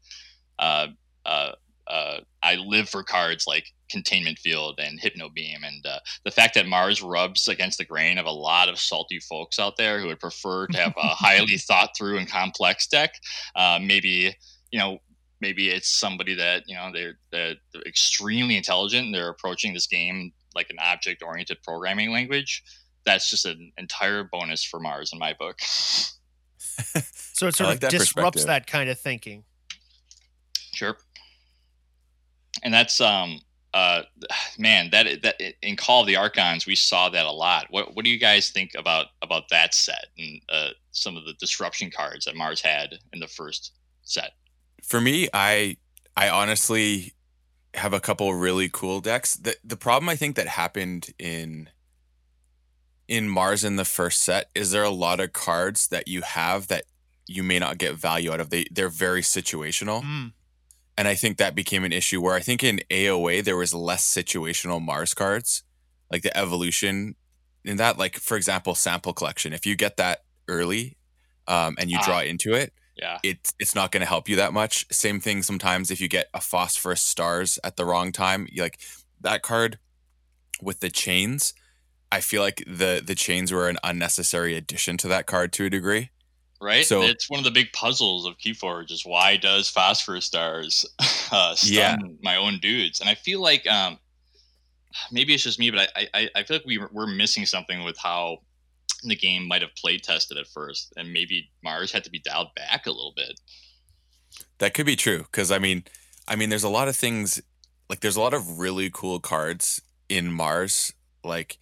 uh, 0.59 0.87
uh, 1.25 1.51
uh, 1.87 2.19
I 2.43 2.55
live 2.55 2.89
for 2.89 3.03
cards 3.03 3.45
like 3.47 3.71
Containment 3.89 4.37
Field 4.39 4.79
and 4.79 4.99
Hypno 4.99 5.29
Beam, 5.29 5.63
and 5.63 5.85
uh, 5.85 5.99
the 6.25 6.31
fact 6.31 6.55
that 6.55 6.67
Mars 6.67 7.01
rubs 7.01 7.47
against 7.47 7.77
the 7.77 7.85
grain 7.85 8.17
of 8.17 8.25
a 8.25 8.31
lot 8.31 8.69
of 8.69 8.79
salty 8.79 9.19
folks 9.19 9.59
out 9.59 9.77
there 9.77 9.99
who 9.99 10.07
would 10.07 10.19
prefer 10.19 10.67
to 10.67 10.77
have 10.77 10.93
a 10.97 11.07
highly 11.07 11.57
thought 11.57 11.91
through 11.97 12.17
and 12.17 12.29
complex 12.29 12.87
deck. 12.87 13.13
Uh, 13.55 13.79
maybe 13.81 14.35
you 14.71 14.79
know, 14.79 14.99
maybe 15.39 15.69
it's 15.69 15.89
somebody 15.89 16.35
that 16.35 16.63
you 16.67 16.75
know 16.75 16.89
they're, 16.93 17.17
they're, 17.31 17.55
they're 17.73 17.81
extremely 17.83 18.57
intelligent. 18.57 19.05
And 19.05 19.15
they're 19.15 19.29
approaching 19.29 19.73
this 19.73 19.87
game 19.87 20.33
like 20.55 20.69
an 20.69 20.77
object 20.79 21.23
oriented 21.23 21.61
programming 21.63 22.11
language. 22.11 22.63
That's 23.05 23.29
just 23.29 23.45
an 23.45 23.71
entire 23.77 24.23
bonus 24.23 24.63
for 24.63 24.79
Mars 24.79 25.13
in 25.13 25.19
my 25.19 25.33
book. 25.33 25.59
So 27.37 27.47
it 27.47 27.55
sort 27.55 27.69
like 27.69 27.75
of 27.75 27.79
that 27.81 27.91
disrupts 27.91 28.45
that 28.45 28.67
kind 28.67 28.89
of 28.89 28.99
thinking. 28.99 29.43
Sure. 30.73 30.97
And 32.63 32.73
that's 32.73 32.99
um 32.99 33.41
uh 33.73 34.01
man 34.57 34.89
that 34.91 35.21
that 35.21 35.35
in 35.61 35.75
Call 35.75 36.01
of 36.01 36.07
the 36.07 36.15
Archons 36.15 36.65
we 36.65 36.75
saw 36.75 37.09
that 37.09 37.25
a 37.25 37.31
lot. 37.31 37.67
What 37.69 37.95
what 37.95 38.03
do 38.03 38.11
you 38.11 38.19
guys 38.19 38.49
think 38.49 38.71
about 38.75 39.07
about 39.21 39.49
that 39.49 39.75
set 39.75 40.07
and 40.17 40.41
uh, 40.49 40.69
some 40.91 41.15
of 41.15 41.25
the 41.25 41.33
disruption 41.33 41.91
cards 41.91 42.25
that 42.25 42.35
Mars 42.35 42.61
had 42.61 42.97
in 43.13 43.19
the 43.19 43.27
first 43.27 43.73
set? 44.01 44.31
For 44.83 45.01
me, 45.01 45.27
I 45.33 45.77
I 46.15 46.29
honestly 46.29 47.13
have 47.73 47.93
a 47.93 47.99
couple 47.99 48.33
really 48.33 48.69
cool 48.71 49.01
decks. 49.01 49.35
The 49.35 49.55
the 49.63 49.77
problem 49.77 50.09
I 50.09 50.15
think 50.15 50.35
that 50.35 50.47
happened 50.47 51.09
in 51.19 51.69
in 53.07 53.29
Mars 53.29 53.63
in 53.63 53.75
the 53.77 53.85
first 53.85 54.21
set 54.21 54.49
is 54.53 54.71
there 54.71 54.83
a 54.83 54.89
lot 54.89 55.19
of 55.19 55.33
cards 55.33 55.87
that 55.87 56.07
you 56.07 56.21
have 56.21 56.67
that 56.67 56.83
you 57.25 57.43
may 57.43 57.59
not 57.59 57.77
get 57.77 57.95
value 57.95 58.31
out 58.31 58.39
of. 58.39 58.49
They 58.49 58.65
they're 58.71 58.89
very 58.89 59.21
situational. 59.21 60.03
Mm. 60.03 60.33
And 60.97 61.07
I 61.07 61.13
think 61.13 61.37
that 61.37 61.53
became 61.53 61.83
an 61.83 61.93
issue 61.93 62.19
where 62.21 62.33
I 62.33 62.39
think 62.39 62.63
in 62.63 62.79
AOA 62.89 63.43
there 63.43 63.55
was 63.57 63.73
less 63.73 64.03
situational 64.03 64.81
Mars 64.83 65.13
cards, 65.13 65.63
like 66.11 66.23
the 66.23 66.35
evolution 66.35 67.15
in 67.63 67.77
that. 67.77 67.97
Like 67.97 68.17
for 68.17 68.35
example, 68.35 68.73
sample 68.75 69.13
collection. 69.13 69.53
If 69.53 69.65
you 69.65 69.75
get 69.75 69.97
that 69.97 70.23
early, 70.47 70.97
um, 71.47 71.75
and 71.79 71.91
you 71.91 71.97
Ah. 72.01 72.05
draw 72.05 72.19
into 72.21 72.53
it, 72.53 72.73
Yeah. 72.97 73.19
it 73.23 73.53
it's 73.59 73.75
not 73.75 73.91
going 73.91 74.01
to 74.01 74.07
help 74.07 74.27
you 74.27 74.35
that 74.37 74.53
much. 74.53 74.85
Same 74.91 75.19
thing 75.19 75.43
sometimes 75.43 75.91
if 75.91 76.01
you 76.01 76.07
get 76.07 76.27
a 76.33 76.41
phosphorus 76.41 77.01
stars 77.01 77.59
at 77.63 77.75
the 77.77 77.85
wrong 77.85 78.11
time, 78.11 78.47
like 78.57 78.79
that 79.21 79.41
card 79.43 79.77
with 80.61 80.79
the 80.79 80.89
chains. 80.89 81.53
I 82.11 82.21
feel 82.21 82.41
like 82.41 82.63
the 82.65 83.03
the 83.05 83.15
chains 83.15 83.51
were 83.51 83.67
an 83.69 83.77
unnecessary 83.83 84.55
addition 84.55 84.97
to 84.97 85.07
that 85.09 85.25
card 85.27 85.51
to 85.53 85.65
a 85.65 85.69
degree. 85.69 86.09
Right? 86.59 86.85
So- 86.85 87.03
it's 87.03 87.29
one 87.29 87.37
of 87.39 87.43
the 87.43 87.51
big 87.51 87.71
puzzles 87.73 88.25
of 88.25 88.37
Keyforge 88.39 88.89
is 88.91 89.05
why 89.05 89.37
does 89.37 89.69
Phosphorus 89.69 90.25
Stars 90.25 90.85
uh, 91.31 91.53
stun 91.53 91.71
Yeah. 91.73 91.97
my 92.23 92.35
own 92.37 92.57
dudes? 92.59 92.99
And 92.99 93.07
I 93.09 93.13
feel 93.13 93.41
like 93.41 93.67
um, 93.67 93.99
maybe 95.11 95.33
it's 95.35 95.43
just 95.43 95.59
me, 95.59 95.69
but 95.69 95.91
I, 95.95 96.07
I, 96.15 96.29
I 96.35 96.43
feel 96.43 96.57
like 96.57 96.65
we, 96.65 96.79
we're 96.91 97.05
missing 97.05 97.45
something 97.45 97.83
with 97.83 97.97
how 97.99 98.39
the 99.03 99.15
game 99.15 99.47
might 99.47 99.61
have 99.61 99.75
play 99.75 99.97
tested 99.97 100.37
at 100.37 100.47
first. 100.47 100.93
And 100.97 101.13
maybe 101.13 101.49
Mars 101.63 101.91
had 101.91 102.03
to 102.05 102.09
be 102.09 102.19
dialed 102.19 102.53
back 102.55 102.85
a 102.85 102.91
little 102.91 103.13
bit. 103.15 103.39
That 104.59 104.73
could 104.73 104.85
be 104.85 104.95
true 104.95 105.19
because 105.19 105.51
I 105.51 105.59
mean, 105.59 105.83
I 106.27 106.35
mean, 106.35 106.49
there's 106.49 106.63
a 106.63 106.69
lot 106.69 106.87
of 106.87 106.95
things 106.95 107.41
like 107.89 108.01
there's 108.01 108.17
a 108.17 108.21
lot 108.21 108.33
of 108.33 108.59
really 108.59 108.89
cool 108.91 109.19
cards 109.19 109.81
in 110.09 110.31
Mars. 110.31 110.93
Like, 111.23 111.57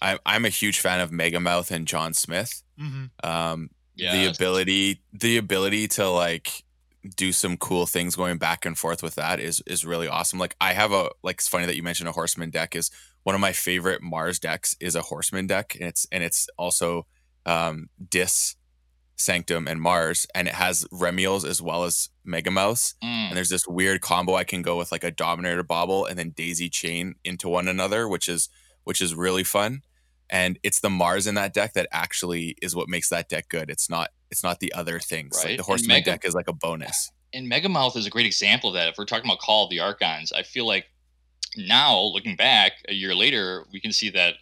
I, 0.00 0.18
I'm 0.26 0.44
a 0.44 0.50
huge 0.50 0.80
fan 0.80 1.00
of 1.00 1.10
Megamouth 1.10 1.70
and 1.70 1.86
John 1.86 2.14
Smith. 2.14 2.62
Mm-hmm. 2.80 3.28
Um, 3.28 3.70
Yeah, 3.94 4.12
the 4.12 4.30
ability, 4.30 5.02
the 5.12 5.36
ability 5.36 5.88
to 5.88 6.08
like 6.08 6.64
do 7.16 7.32
some 7.32 7.56
cool 7.56 7.86
things 7.86 8.16
going 8.16 8.38
back 8.38 8.64
and 8.64 8.76
forth 8.76 9.02
with 9.02 9.14
that 9.16 9.40
is 9.40 9.62
is 9.66 9.84
really 9.84 10.08
awesome. 10.08 10.38
Like, 10.38 10.56
I 10.60 10.72
have 10.72 10.92
a 10.92 11.10
like. 11.22 11.36
It's 11.36 11.48
funny 11.48 11.66
that 11.66 11.76
you 11.76 11.82
mentioned 11.82 12.08
a 12.08 12.12
Horseman 12.12 12.50
deck. 12.50 12.76
Is 12.76 12.90
one 13.28 13.34
of 13.34 13.42
my 13.42 13.52
favorite 13.52 14.00
Mars 14.00 14.38
decks 14.38 14.74
is 14.80 14.94
a 14.94 15.02
Horseman 15.02 15.46
deck, 15.46 15.76
and 15.78 15.86
it's 15.86 16.06
and 16.10 16.24
it's 16.24 16.48
also 16.56 17.06
um, 17.44 17.90
Dis, 18.08 18.56
Sanctum, 19.16 19.68
and 19.68 19.82
Mars, 19.82 20.26
and 20.34 20.48
it 20.48 20.54
has 20.54 20.86
Remiels 20.90 21.44
as 21.46 21.60
well 21.60 21.84
as 21.84 22.08
Megamouths 22.26 22.94
Mm, 23.04 23.28
and 23.28 23.36
there's 23.36 23.50
this 23.50 23.68
weird 23.68 24.00
combo 24.00 24.34
I 24.34 24.44
can 24.44 24.62
go 24.62 24.78
with 24.78 24.90
like 24.90 25.04
a 25.04 25.10
Dominator 25.10 25.62
Bobble 25.62 26.06
and 26.06 26.18
then 26.18 26.30
Daisy 26.30 26.70
Chain 26.70 27.16
into 27.22 27.50
one 27.50 27.68
another, 27.68 28.08
which 28.08 28.30
is 28.30 28.48
which 28.84 29.02
is 29.02 29.14
really 29.14 29.44
fun. 29.44 29.82
And 30.30 30.58
it's 30.62 30.80
the 30.80 30.88
Mars 30.88 31.26
in 31.26 31.34
that 31.34 31.52
deck 31.52 31.74
that 31.74 31.86
actually 31.92 32.56
is 32.62 32.74
what 32.74 32.88
makes 32.88 33.10
that 33.10 33.28
deck 33.28 33.50
good. 33.50 33.68
It's 33.68 33.90
not 33.90 34.08
it's 34.30 34.42
not 34.42 34.60
the 34.60 34.72
other 34.72 34.98
things. 35.00 35.36
Right. 35.36 35.50
Like 35.50 35.58
the 35.58 35.64
Horseman 35.64 35.96
Mega- 35.96 36.12
deck 36.12 36.24
is 36.24 36.32
like 36.34 36.48
a 36.48 36.54
bonus. 36.54 37.10
and 37.34 37.46
Megamouth 37.52 37.94
is 37.94 38.06
a 38.06 38.10
great 38.10 38.24
example 38.24 38.70
of 38.70 38.74
that. 38.76 38.88
If 38.88 38.96
we're 38.96 39.04
talking 39.04 39.26
about 39.30 39.40
Call 39.40 39.64
of 39.64 39.70
the 39.70 39.80
Archons, 39.80 40.32
I 40.32 40.44
feel 40.44 40.66
like 40.66 40.86
now 41.58 41.98
looking 41.98 42.36
back 42.36 42.72
a 42.88 42.94
year 42.94 43.14
later, 43.14 43.66
we 43.72 43.80
can 43.80 43.92
see 43.92 44.08
that 44.10 44.34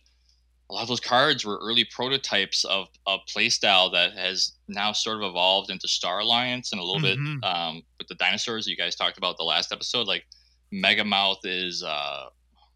a 0.69 0.75
lot 0.75 0.83
of 0.83 0.89
those 0.89 1.01
cards 1.01 1.45
were 1.45 1.59
early 1.63 1.85
prototypes 1.85 2.65
of 2.65 2.89
a 3.07 3.19
playstyle 3.29 3.91
that 3.93 4.13
has 4.15 4.53
now 4.69 4.93
sort 4.93 5.17
of 5.19 5.23
evolved 5.23 5.71
into 5.71 5.87
Star 5.89 6.19
Alliance 6.21 6.73
and 6.73 6.81
a 6.81 6.85
little 6.85 7.01
Mhm. 7.01 7.41
bit 7.41 7.49
um, 7.49 7.83
with 7.99 8.09
the 8.09 8.17
dinosaurs 8.17 8.65
that 8.65 8.71
you 8.73 8.77
guys 8.77 8.97
talked 8.97 9.17
about 9.17 9.37
the 9.37 9.45
last 9.45 9.71
episode. 9.73 10.07
Like 10.09 10.27
Megamouth 10.75 11.39
is 11.45 11.83
uh, 11.83 12.27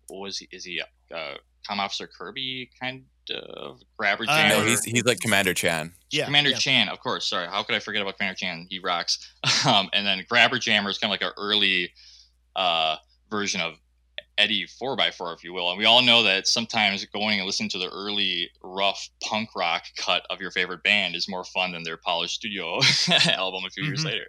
what 0.08 0.20
was 0.20 0.38
he? 0.38 0.48
Is 0.52 0.64
he 0.64 0.80
uh, 1.14 1.34
Com 1.66 1.80
Officer 1.80 2.06
Kirby 2.06 2.70
kind 2.80 3.04
of 3.30 3.80
grabber 3.98 4.24
Uh, 4.28 4.36
jammer? 4.36 4.62
No, 4.62 4.68
he's 4.70 4.84
he's 4.84 5.04
like 5.04 5.18
Commander 5.20 5.52
Chan. 5.52 5.92
Yeah, 6.10 6.26
Commander 6.26 6.50
yeah. 6.50 6.56
Chan, 6.58 6.88
of 6.88 7.00
course. 7.00 7.26
Sorry, 7.28 7.46
how 7.48 7.62
could 7.64 7.74
I 7.74 7.80
forget 7.80 8.02
about 8.02 8.16
Commander 8.18 8.36
Chan? 8.36 8.66
He 8.70 8.78
rocks. 8.78 9.18
Um, 9.66 9.90
and 9.92 10.06
then 10.06 10.24
Grabber 10.28 10.58
Jammer 10.58 10.88
is 10.90 10.96
kind 10.98 11.12
of 11.12 11.20
like 11.20 11.28
an 11.28 11.34
early 11.36 11.92
uh, 12.56 12.96
version 13.30 13.60
of 13.60 13.74
Eddie 14.40 14.66
4x4, 14.66 15.36
if 15.36 15.44
you 15.44 15.52
will. 15.52 15.68
And 15.70 15.78
we 15.78 15.84
all 15.84 16.02
know 16.02 16.22
that 16.22 16.46
sometimes 16.46 17.04
going 17.06 17.38
and 17.38 17.46
listening 17.46 17.68
to 17.70 17.78
the 17.78 17.88
early 17.90 18.50
rough 18.62 19.08
punk 19.22 19.50
rock 19.54 19.84
cut 19.96 20.24
of 20.30 20.40
your 20.40 20.50
favorite 20.50 20.82
band 20.82 21.14
is 21.14 21.28
more 21.28 21.44
fun 21.44 21.72
than 21.72 21.82
their 21.82 21.96
polished 21.98 22.34
studio 22.36 22.80
album 23.28 23.64
a 23.66 23.70
few 23.70 23.84
years 23.84 24.00
Mhm. 24.02 24.06
later. 24.06 24.26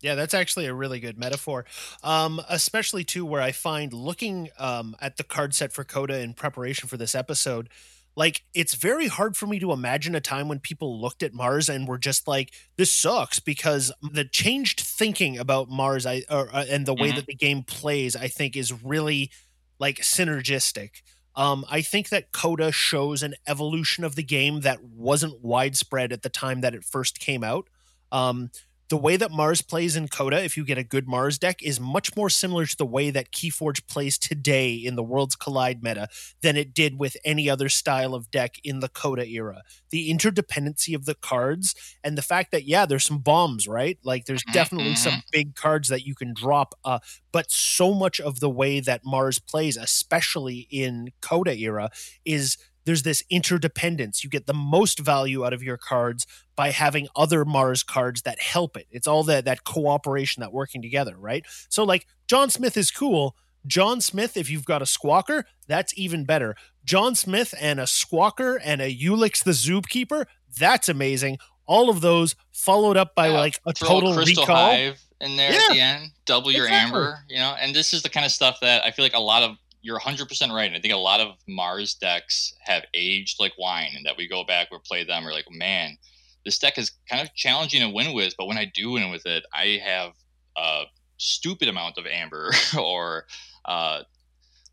Yeah, 0.00 0.16
that's 0.16 0.34
actually 0.34 0.66
a 0.66 0.74
really 0.74 1.00
good 1.00 1.16
metaphor. 1.18 1.64
Um, 2.02 2.40
especially 2.50 3.04
too, 3.04 3.24
where 3.24 3.40
I 3.40 3.52
find 3.52 3.92
looking 3.92 4.50
um, 4.58 4.94
at 5.00 5.16
the 5.16 5.24
card 5.24 5.54
set 5.54 5.72
for 5.72 5.82
Coda 5.82 6.18
in 6.20 6.34
preparation 6.34 6.88
for 6.88 6.98
this 6.98 7.14
episode, 7.14 7.70
like 8.16 8.44
it's 8.54 8.74
very 8.74 9.08
hard 9.08 9.36
for 9.36 9.46
me 9.46 9.58
to 9.58 9.72
imagine 9.72 10.14
a 10.14 10.20
time 10.20 10.48
when 10.48 10.60
people 10.60 11.00
looked 11.00 11.22
at 11.22 11.34
Mars 11.34 11.68
and 11.68 11.88
were 11.88 11.98
just 11.98 12.28
like, 12.28 12.52
"This 12.76 12.92
sucks," 12.92 13.40
because 13.40 13.90
the 14.02 14.24
changed 14.24 14.80
thinking 14.80 15.38
about 15.38 15.68
Mars, 15.68 16.06
I 16.06 16.22
or, 16.30 16.54
uh, 16.54 16.64
and 16.68 16.86
the 16.86 16.94
way 16.94 17.10
Mhm. 17.10 17.16
that 17.16 17.26
the 17.26 17.34
game 17.34 17.62
plays, 17.64 18.14
I 18.14 18.28
think, 18.28 18.56
is 18.56 18.72
really 18.72 19.30
like 19.78 19.98
synergistic. 19.98 21.02
Um, 21.36 21.64
I 21.68 21.82
think 21.82 22.10
that 22.10 22.30
Coda 22.30 22.70
shows 22.70 23.22
an 23.24 23.34
evolution 23.46 24.04
of 24.04 24.14
the 24.14 24.22
game 24.22 24.60
that 24.60 24.84
wasn't 24.84 25.40
widespread 25.42 26.12
at 26.12 26.22
the 26.22 26.28
time 26.28 26.60
that 26.60 26.74
it 26.76 26.84
first 26.84 27.18
came 27.18 27.42
out. 27.42 27.68
Um, 28.12 28.50
the 28.88 28.96
way 28.96 29.16
that 29.16 29.30
Mars 29.30 29.62
plays 29.62 29.96
in 29.96 30.08
Coda, 30.08 30.42
if 30.42 30.56
you 30.56 30.64
get 30.64 30.78
a 30.78 30.84
good 30.84 31.08
Mars 31.08 31.38
deck, 31.38 31.62
is 31.62 31.80
much 31.80 32.16
more 32.16 32.28
similar 32.28 32.66
to 32.66 32.76
the 32.76 32.86
way 32.86 33.10
that 33.10 33.32
Keyforge 33.32 33.86
plays 33.86 34.18
today 34.18 34.74
in 34.74 34.94
the 34.96 35.02
Worlds 35.02 35.36
Collide 35.36 35.82
meta 35.82 36.08
than 36.42 36.56
it 36.56 36.74
did 36.74 36.98
with 36.98 37.16
any 37.24 37.48
other 37.48 37.68
style 37.68 38.14
of 38.14 38.30
deck 38.30 38.56
in 38.62 38.80
the 38.80 38.88
Coda 38.88 39.26
era. 39.26 39.62
The 39.90 40.10
interdependency 40.12 40.94
of 40.94 41.06
the 41.06 41.14
cards 41.14 41.74
and 42.02 42.16
the 42.18 42.22
fact 42.22 42.50
that, 42.52 42.64
yeah, 42.64 42.84
there's 42.86 43.04
some 43.04 43.18
bombs, 43.18 43.66
right? 43.66 43.98
Like 44.04 44.26
there's 44.26 44.44
Mhm, 44.46 44.64
definitely 44.64 44.94
some 44.94 45.22
big 45.32 45.54
cards 45.54 45.88
that 45.88 46.04
you 46.06 46.14
can 46.14 46.34
drop, 46.34 46.74
uh, 46.84 46.98
but 47.32 47.50
so 47.50 47.94
much 47.94 48.20
of 48.20 48.40
the 48.40 48.50
way 48.50 48.80
that 48.80 49.02
Mars 49.04 49.38
plays, 49.38 49.76
especially 49.76 50.66
in 50.70 51.08
Coda 51.20 51.56
era, 51.56 51.90
is 52.24 52.56
there's 52.84 53.02
this 53.02 53.22
interdependence. 53.30 54.22
You 54.22 54.30
get 54.30 54.46
the 54.46 54.54
most 54.54 54.98
value 54.98 55.44
out 55.44 55.52
of 55.52 55.62
your 55.62 55.76
cards 55.76 56.26
by 56.56 56.70
having 56.70 57.08
other 57.16 57.44
Mars 57.44 57.82
cards 57.82 58.22
that 58.22 58.40
help 58.40 58.76
it. 58.76 58.86
It's 58.90 59.06
all 59.06 59.22
that 59.24 59.44
that 59.44 59.64
cooperation, 59.64 60.40
that 60.40 60.52
working 60.52 60.82
together, 60.82 61.16
right? 61.16 61.44
So 61.68 61.84
like 61.84 62.06
John 62.26 62.50
Smith 62.50 62.76
is 62.76 62.90
cool. 62.90 63.36
John 63.66 64.00
Smith, 64.00 64.36
if 64.36 64.50
you've 64.50 64.66
got 64.66 64.82
a 64.82 64.86
squawker, 64.86 65.44
that's 65.66 65.96
even 65.96 66.24
better. 66.24 66.54
John 66.84 67.14
Smith 67.14 67.54
and 67.58 67.80
a 67.80 67.84
squawker 67.84 68.60
and 68.62 68.82
a 68.82 68.94
Ulix 68.94 69.42
the 69.42 69.52
Zookeeper, 69.52 70.26
that's 70.58 70.88
amazing. 70.88 71.38
All 71.66 71.88
of 71.88 72.02
those 72.02 72.36
followed 72.52 72.98
up 72.98 73.14
by 73.14 73.28
Yeah, 73.28 73.38
like 73.38 73.60
a 73.64 73.72
total 73.72 74.14
Crystal 74.14 74.42
recall. 74.42 74.70
Hive 74.70 75.00
in 75.20 75.36
there 75.36 75.52
at 75.52 75.72
the 75.72 75.80
end, 75.80 76.10
double 76.26 76.50
your 76.52 76.66
exactly. 76.66 76.98
amber, 76.98 77.18
you 77.28 77.38
know. 77.38 77.56
And 77.58 77.74
this 77.74 77.94
is 77.94 78.02
the 78.02 78.10
kind 78.10 78.26
of 78.26 78.32
stuff 78.32 78.58
that 78.60 78.84
I 78.84 78.90
feel 78.90 79.04
like 79.04 79.14
a 79.14 79.20
lot 79.20 79.42
of 79.42 79.56
you're 79.84 80.00
100% 80.00 80.50
right. 80.50 80.66
And 80.66 80.74
I 80.74 80.80
think 80.80 80.94
a 80.94 80.96
lot 80.96 81.20
of 81.20 81.34
Mars 81.46 81.94
decks 81.94 82.54
have 82.60 82.84
aged 82.94 83.38
like 83.38 83.52
wine, 83.58 83.90
and 83.94 84.06
that 84.06 84.16
we 84.16 84.26
go 84.26 84.42
back, 84.42 84.70
we 84.72 84.78
play 84.82 85.04
them, 85.04 85.24
we're 85.24 85.32
like, 85.32 85.50
man, 85.50 85.98
this 86.44 86.58
deck 86.58 86.78
is 86.78 86.92
kind 87.08 87.20
of 87.20 87.34
challenging 87.34 87.82
to 87.82 87.88
win 87.90 88.14
with. 88.14 88.34
But 88.38 88.46
when 88.46 88.56
I 88.56 88.64
do 88.64 88.92
win 88.92 89.10
with 89.10 89.26
it, 89.26 89.44
I 89.52 89.78
have 89.84 90.12
a 90.56 90.84
stupid 91.18 91.68
amount 91.68 91.98
of 91.98 92.06
amber, 92.06 92.50
or 92.78 93.26
uh, 93.66 94.02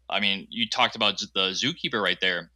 I 0.09 0.19
mean, 0.21 0.47
you 0.49 0.69
talked 0.69 0.95
about 0.95 1.19
the 1.19 1.49
Zookeeper 1.51 2.01
right 2.01 2.19
there. 2.21 2.49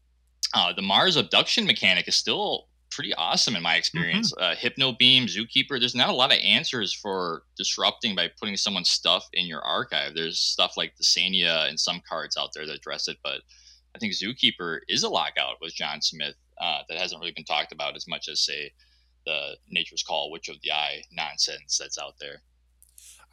Uh, 0.54 0.72
the 0.72 0.82
Mars 0.82 1.18
abduction 1.18 1.66
mechanic 1.66 2.08
is 2.08 2.16
still 2.16 2.68
pretty 2.96 3.14
awesome 3.16 3.56
in 3.56 3.64
my 3.64 3.76
experience. 3.76 4.34
Uh, 4.38 4.56
Hypno 4.56 4.94
Beam, 4.94 5.28
Zookeeper. 5.28 5.80
There's 5.80 5.96
not 5.96 6.10
a 6.10 6.14
lot 6.14 6.32
of 6.32 6.40
answers 6.44 6.94
for 6.94 7.44
disrupting 7.58 8.16
by 8.16 8.30
putting 8.40 8.58
someone's 8.58 8.90
stuff 8.90 9.28
in 9.34 9.46
your 9.46 9.62
archive. 9.62 10.16
There's 10.16 10.40
stuff 10.40 10.78
like 10.78 10.96
the 10.96 11.04
Sania 11.04 11.68
and 11.68 11.80
some 11.80 12.02
cards 12.08 12.38
out 12.38 12.50
there 12.56 12.66
that 12.66 12.76
address 12.78 13.08
it, 13.08 13.18
but 13.24 13.42
I 13.96 14.00
think 14.00 14.14
Zookeeper 14.14 14.80
is 14.88 15.04
a 15.04 15.10
lockout 15.10 15.58
with 15.62 15.74
John 15.76 16.02
Smith 16.02 16.36
uh, 16.60 16.82
that 16.90 16.98
hasn't 16.98 17.20
really 17.20 17.34
been 17.34 17.46
talked 17.46 17.72
about 17.72 17.96
as 17.96 18.08
much 18.08 18.28
as 18.28 18.42
say 18.42 18.72
the 19.26 19.58
Nature's 19.70 20.04
Call, 20.04 20.32
Witch 20.32 20.50
of 20.50 20.58
the 20.62 20.72
Eye 20.72 21.02
nonsense 21.12 21.78
that's 21.78 21.98
out 21.98 22.16
there. 22.20 22.42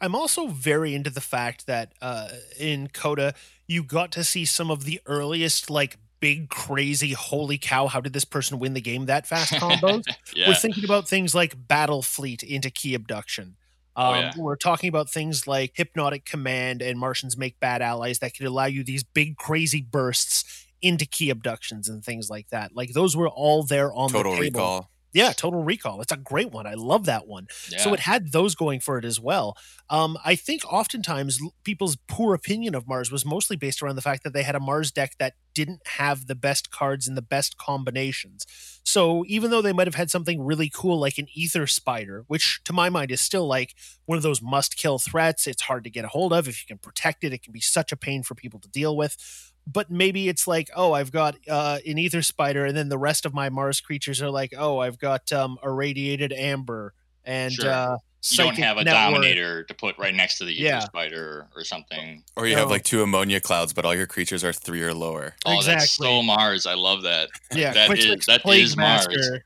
I'm 0.01 0.15
also 0.15 0.47
very 0.47 0.95
into 0.95 1.09
the 1.09 1.21
fact 1.21 1.67
that 1.67 1.93
uh, 2.01 2.29
in 2.59 2.89
Coda, 2.89 3.33
you 3.67 3.83
got 3.83 4.11
to 4.13 4.23
see 4.23 4.43
some 4.45 4.69
of 4.69 4.83
the 4.83 4.99
earliest, 5.05 5.69
like, 5.69 5.97
big, 6.23 6.47
crazy, 6.49 7.11
holy 7.11 7.57
cow, 7.57 7.87
how 7.87 7.99
did 7.99 8.13
this 8.13 8.23
person 8.23 8.57
win 8.57 8.73
the 8.73 8.79
game 8.79 9.07
that 9.07 9.27
fast 9.27 9.51
combos? 9.61 10.03
yeah, 10.33 10.47
We're 10.47 10.55
thinking 10.55 10.85
about 10.85 11.05
things 11.05 11.35
like 11.35 11.67
Battle 11.67 12.01
Fleet 12.01 12.43
into 12.43 12.69
Key 12.69 12.93
Abduction. 12.95 13.57
Um, 13.97 14.05
Oh, 14.05 14.13
yeah. 14.19 14.31
We're 14.37 14.55
talking 14.55 14.87
about 14.87 15.09
things 15.09 15.47
like 15.47 15.73
Hypnotic 15.75 16.23
Command 16.23 16.81
and 16.81 16.97
Martians 16.97 17.35
Make 17.37 17.59
Bad 17.59 17.81
Allies 17.81 18.19
that 18.19 18.33
could 18.37 18.45
allow 18.45 18.65
you 18.67 18.85
these 18.85 19.03
big, 19.03 19.35
crazy 19.35 19.81
bursts 19.81 20.65
into 20.81 21.05
key 21.05 21.29
abductions 21.29 21.89
and 21.89 22.05
things 22.05 22.29
like 22.29 22.47
that. 22.51 22.71
Like 22.73 22.93
those 22.93 23.17
were 23.17 23.27
all 23.27 23.63
there 23.63 23.93
on 23.93 24.09
Total 24.09 24.31
the 24.31 24.37
table. 24.39 24.59
Recall. 24.61 24.89
Yeah, 25.11 25.31
Total 25.33 25.61
Recall. 25.61 26.01
It's 26.01 26.11
a 26.13 26.17
great 26.17 26.51
one. 26.51 26.65
I 26.65 26.73
love 26.73 27.05
that 27.05 27.27
one. 27.27 27.47
So 27.77 27.93
it 27.93 27.99
had 27.99 28.31
those 28.31 28.55
going 28.55 28.79
for 28.79 28.97
it 28.97 29.05
as 29.05 29.19
well. 29.19 29.55
Um, 29.89 30.17
I 30.25 30.33
think 30.35 30.61
oftentimes 30.65 31.39
people's 31.63 31.97
poor 32.07 32.33
opinion 32.33 32.73
of 32.75 32.87
Mars 32.87 33.11
was 33.11 33.23
mostly 33.25 33.55
based 33.57 33.83
around 33.83 33.95
the 33.95 34.01
fact 34.01 34.23
that 34.23 34.33
they 34.33 34.41
had 34.41 34.55
a 34.55 34.59
Mars 34.59 34.91
deck 34.91 35.11
that 35.19 35.33
didn't 35.53 35.81
have 35.97 36.27
the 36.27 36.35
best 36.35 36.71
cards 36.71 37.07
and 37.07 37.15
the 37.17 37.21
best 37.21 37.57
combinations. 37.57 38.45
So 38.83 39.23
even 39.27 39.51
though 39.51 39.61
they 39.61 39.73
might 39.73 39.87
have 39.87 39.95
had 39.95 40.11
something 40.11 40.41
really 40.43 40.69
cool 40.73 40.99
like 40.99 41.17
an 41.17 41.27
Ether 41.33 41.67
Spider, 41.67 42.25
which 42.27 42.61
to 42.65 42.73
my 42.73 42.89
mind 42.89 43.11
is 43.11 43.21
still 43.21 43.47
like 43.47 43.75
one 44.05 44.17
of 44.17 44.23
those 44.23 44.41
must 44.41 44.75
kill 44.77 44.99
threats, 44.99 45.47
it's 45.47 45.63
hard 45.63 45.83
to 45.85 45.89
get 45.89 46.05
a 46.05 46.09
hold 46.09 46.33
of. 46.33 46.47
If 46.47 46.61
you 46.61 46.67
can 46.67 46.77
protect 46.79 47.23
it, 47.23 47.33
it 47.33 47.43
can 47.43 47.53
be 47.53 47.59
such 47.61 47.91
a 47.91 47.97
pain 47.97 48.23
for 48.23 48.35
people 48.35 48.59
to 48.59 48.69
deal 48.69 48.95
with. 48.97 49.51
But 49.65 49.89
maybe 49.89 50.27
it's 50.27 50.45
like, 50.45 50.69
oh, 50.75 50.91
I've 50.91 51.11
got 51.11 51.35
uh, 51.49 51.79
an 51.87 51.97
Ether 51.97 52.21
Spider, 52.21 52.65
and 52.65 52.75
then 52.75 52.89
the 52.89 52.97
rest 52.97 53.25
of 53.25 53.33
my 53.33 53.49
Mars 53.49 53.79
creatures 53.79 54.21
are 54.21 54.29
like, 54.29 54.53
oh, 54.57 54.79
I've 54.79 54.99
got 54.99 55.31
um, 55.31 55.57
irradiated 55.63 56.33
amber 56.33 56.93
and 57.23 57.53
Sure. 57.53 57.69
uh, 57.69 57.97
you 58.31 58.37
don't 58.37 58.57
have 58.57 58.77
a 58.77 58.83
Network. 58.83 59.01
dominator 59.13 59.63
to 59.63 59.73
put 59.73 59.97
right 59.97 60.13
next 60.15 60.37
to 60.37 60.45
the 60.45 60.51
ether 60.53 60.63
Yeah. 60.63 60.79
spider 60.79 61.47
or 61.55 61.63
something. 61.63 62.23
Or 62.37 62.47
you 62.47 62.55
have 62.55 62.69
like 62.69 62.83
two 62.83 63.01
ammonia 63.03 63.39
clouds, 63.41 63.73
but 63.73 63.85
all 63.85 63.93
your 63.95 64.07
creatures 64.07 64.43
are 64.43 64.53
three 64.53 64.81
or 64.81 64.93
lower. 64.93 65.35
Oh, 65.45 65.61
that's 65.61 65.83
Exactly. 65.83 66.07
so 66.07 66.23
Mars. 66.23 66.65
I 66.65 66.73
love 66.75 67.01
that. 67.03 67.29
Yeah, 67.53 67.73
That 67.73 67.87
Quick 67.87 67.99
is- 67.99 68.05
Fix 68.05 68.25
that 68.27 68.41
Plague 68.41 68.63
is 68.63 68.77
Mars. 68.77 69.07
Master 69.07 69.43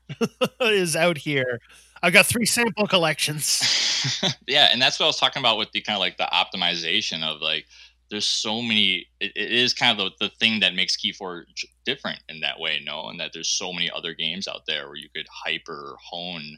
is 0.60 0.94
out 0.96 1.18
here. 1.18 1.60
I've 2.02 2.12
got 2.12 2.26
three 2.26 2.46
sample 2.46 2.86
collections. 2.86 4.22
yeah, 4.46 4.68
and 4.72 4.80
that's 4.80 5.00
what 5.00 5.06
I 5.06 5.08
was 5.08 5.18
talking 5.18 5.40
about 5.40 5.58
with 5.58 5.72
the 5.72 5.80
kind 5.80 5.96
of 5.96 6.00
like 6.00 6.16
the 6.16 6.28
optimization 6.32 7.24
of 7.24 7.40
like 7.40 7.66
there's 8.10 8.24
so 8.26 8.62
many 8.62 9.06
it, 9.20 9.32
it 9.34 9.50
is 9.52 9.74
kind 9.74 9.98
of 10.00 10.12
the, 10.18 10.28
the 10.28 10.34
thing 10.36 10.60
that 10.60 10.74
makes 10.74 10.96
Keyforge 10.96 11.64
different 11.84 12.20
in 12.28 12.38
that 12.40 12.58
way, 12.60 12.80
no? 12.84 13.08
And 13.08 13.18
that 13.18 13.32
there's 13.34 13.48
so 13.48 13.72
many 13.72 13.90
other 13.90 14.14
games 14.14 14.46
out 14.46 14.62
there 14.66 14.86
where 14.86 14.96
you 14.96 15.08
could 15.14 15.26
hyper 15.30 15.96
hone 16.00 16.56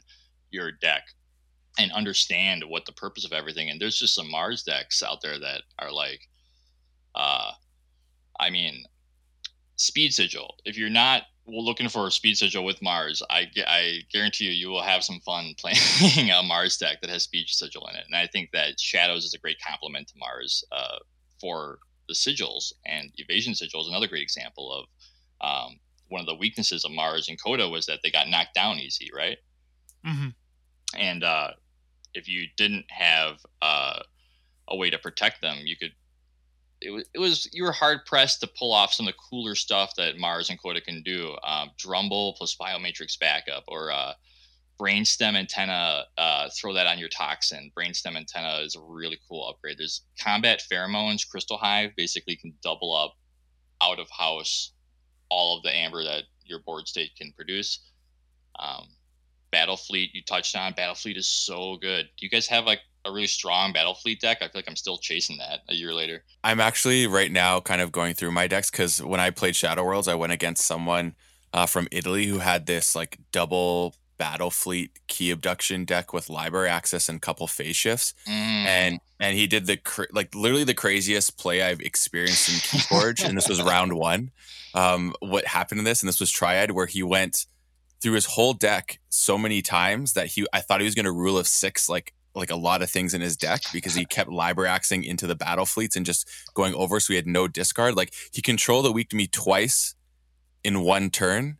your 0.51 0.71
deck 0.71 1.03
and 1.79 1.91
understand 1.91 2.63
what 2.67 2.85
the 2.85 2.91
purpose 2.91 3.25
of 3.25 3.31
everything. 3.31 3.69
And 3.69 3.79
there's 3.79 3.97
just 3.97 4.15
some 4.15 4.29
Mars 4.29 4.63
decks 4.63 5.01
out 5.01 5.21
there 5.21 5.39
that 5.39 5.63
are 5.79 5.91
like, 5.91 6.27
uh, 7.15 7.51
I 8.39 8.49
mean, 8.49 8.85
speed 9.75 10.13
sigil. 10.13 10.55
If 10.65 10.77
you're 10.77 10.89
not 10.89 11.23
looking 11.47 11.89
for 11.89 12.07
a 12.07 12.11
speed 12.11 12.37
sigil 12.37 12.63
with 12.63 12.81
Mars, 12.81 13.21
I, 13.29 13.49
I 13.65 14.01
guarantee 14.11 14.45
you, 14.45 14.51
you 14.51 14.69
will 14.69 14.83
have 14.83 15.03
some 15.03 15.19
fun 15.21 15.53
playing 15.57 16.31
a 16.31 16.43
Mars 16.43 16.77
deck 16.77 17.01
that 17.01 17.09
has 17.09 17.23
speed 17.23 17.47
sigil 17.47 17.87
in 17.87 17.95
it. 17.95 18.05
And 18.05 18.15
I 18.15 18.27
think 18.27 18.51
that 18.51 18.79
Shadows 18.79 19.25
is 19.25 19.33
a 19.33 19.39
great 19.39 19.57
complement 19.65 20.07
to 20.09 20.13
Mars 20.17 20.63
uh, 20.71 20.97
for 21.39 21.79
the 22.07 22.13
sigils, 22.13 22.73
and 22.85 23.11
evasion 23.15 23.55
sigil 23.55 23.81
is 23.81 23.87
another 23.87 24.07
great 24.07 24.21
example 24.21 24.71
of 24.71 24.85
um, 25.41 25.79
one 26.09 26.19
of 26.19 26.27
the 26.27 26.35
weaknesses 26.35 26.83
of 26.83 26.91
Mars 26.91 27.29
and 27.29 27.41
Coda 27.41 27.67
was 27.69 27.85
that 27.85 27.99
they 28.03 28.11
got 28.11 28.27
knocked 28.27 28.53
down 28.53 28.77
easy, 28.77 29.09
right? 29.15 29.37
Mm-hmm. 30.05 30.29
And 30.99 31.23
uh, 31.23 31.51
if 32.13 32.27
you 32.27 32.47
didn't 32.57 32.85
have 32.89 33.37
uh, 33.61 33.99
a 34.67 34.75
way 34.75 34.89
to 34.89 34.97
protect 34.97 35.41
them, 35.41 35.57
you 35.63 35.75
could. 35.77 35.93
It 36.83 36.89
was, 36.89 37.03
it 37.13 37.19
was 37.19 37.49
you 37.53 37.63
were 37.63 37.71
hard 37.71 38.05
pressed 38.07 38.39
to 38.41 38.47
pull 38.47 38.73
off 38.73 38.93
some 38.93 39.07
of 39.07 39.13
the 39.13 39.19
cooler 39.29 39.53
stuff 39.53 39.93
that 39.97 40.17
Mars 40.17 40.49
and 40.49 40.61
Coda 40.61 40.81
can 40.81 41.03
do. 41.03 41.35
Um, 41.43 41.69
Drumble 41.77 42.33
plus 42.37 42.55
Biomatrix 42.59 43.19
backup, 43.19 43.65
or 43.67 43.91
uh, 43.91 44.13
Brainstem 44.79 45.35
antenna. 45.35 46.05
Uh, 46.17 46.49
throw 46.59 46.73
that 46.73 46.87
on 46.87 46.97
your 46.97 47.09
toxin. 47.09 47.71
Brainstem 47.77 48.15
antenna 48.15 48.61
is 48.63 48.75
a 48.75 48.81
really 48.81 49.19
cool 49.29 49.47
upgrade. 49.47 49.77
There's 49.77 50.01
combat 50.19 50.63
pheromones. 50.71 51.29
Crystal 51.29 51.57
Hive 51.57 51.91
basically 51.95 52.35
can 52.35 52.53
double 52.63 52.95
up 52.95 53.15
out 53.81 53.99
of 53.99 54.09
house 54.09 54.73
all 55.29 55.57
of 55.57 55.63
the 55.63 55.75
amber 55.75 56.03
that 56.03 56.23
your 56.43 56.59
board 56.59 56.87
state 56.87 57.11
can 57.15 57.31
produce. 57.33 57.79
Um, 58.59 58.87
Battlefleet 59.53 60.09
you 60.13 60.21
touched 60.23 60.55
on. 60.55 60.73
Battlefleet 60.73 61.17
is 61.17 61.27
so 61.27 61.77
good. 61.77 62.09
Do 62.17 62.25
you 62.25 62.29
guys 62.29 62.47
have 62.47 62.65
like 62.65 62.81
a 63.05 63.11
really 63.11 63.27
strong 63.27 63.73
Battlefleet 63.73 64.19
deck? 64.19 64.37
I 64.41 64.45
feel 64.45 64.51
like 64.55 64.69
I'm 64.69 64.75
still 64.75 64.97
chasing 64.97 65.37
that 65.39 65.61
a 65.69 65.73
year 65.73 65.93
later. 65.93 66.23
I'm 66.43 66.59
actually 66.59 67.07
right 67.07 67.31
now 67.31 67.59
kind 67.59 67.81
of 67.81 67.91
going 67.91 68.13
through 68.13 68.31
my 68.31 68.47
decks 68.47 68.69
because 68.71 69.01
when 69.01 69.19
I 69.19 69.29
played 69.29 69.55
Shadow 69.55 69.83
Worlds, 69.83 70.07
I 70.07 70.15
went 70.15 70.33
against 70.33 70.65
someone 70.65 71.15
uh, 71.53 71.65
from 71.65 71.87
Italy 71.91 72.25
who 72.27 72.39
had 72.39 72.65
this 72.65 72.95
like 72.95 73.17
double 73.31 73.95
Battlefleet 74.19 74.91
key 75.07 75.31
abduction 75.31 75.83
deck 75.83 76.13
with 76.13 76.29
library 76.29 76.69
access 76.69 77.09
and 77.09 77.19
couple 77.21 77.47
phase 77.47 77.75
shifts, 77.75 78.13
Mm. 78.27 78.31
and 78.65 78.99
and 79.19 79.35
he 79.35 79.47
did 79.47 79.65
the 79.65 79.77
cra- 79.77 80.07
like 80.11 80.35
literally 80.35 80.63
the 80.63 80.75
craziest 80.75 81.37
play 81.39 81.63
I've 81.63 81.81
experienced 81.81 82.47
in 82.49 82.55
Keyforge, 82.55 83.27
and 83.27 83.35
this 83.35 83.49
was 83.49 83.61
round 83.63 83.93
one. 83.93 84.29
Um, 84.75 85.13
what 85.21 85.45
happened 85.47 85.79
in 85.79 85.85
this, 85.85 86.01
and 86.03 86.07
this 86.07 86.19
was 86.19 86.29
Triad, 86.31 86.69
where 86.71 86.85
he 86.85 87.01
went 87.03 87.45
through 88.01 88.13
his 88.13 88.25
whole 88.25 88.53
deck 88.53 88.99
so 89.09 89.37
many 89.37 89.61
times 89.61 90.13
that 90.13 90.27
he 90.27 90.45
I 90.53 90.59
thought 90.59 90.81
he 90.81 90.85
was 90.85 90.95
going 90.95 91.05
to 91.05 91.11
rule 91.11 91.37
of 91.37 91.47
six 91.47 91.87
like 91.87 92.13
like 92.33 92.49
a 92.49 92.55
lot 92.55 92.81
of 92.81 92.89
things 92.89 93.13
in 93.13 93.21
his 93.21 93.35
deck 93.35 93.61
because 93.73 93.93
he 93.93 94.05
kept 94.05 94.29
library 94.29 94.69
axing 94.69 95.03
into 95.03 95.27
the 95.27 95.35
battle 95.35 95.65
fleets 95.65 95.95
and 95.95 96.05
just 96.05 96.29
going 96.53 96.73
over 96.75 96.99
so 96.99 97.11
he 97.11 97.15
had 97.15 97.27
no 97.27 97.47
discard. 97.47 97.95
Like 97.95 98.13
he 98.31 98.41
controlled 98.41 98.85
the 98.85 98.91
weak 98.91 99.09
to 99.09 99.15
me 99.15 99.27
twice 99.27 99.95
in 100.63 100.81
one 100.81 101.09
turn 101.09 101.57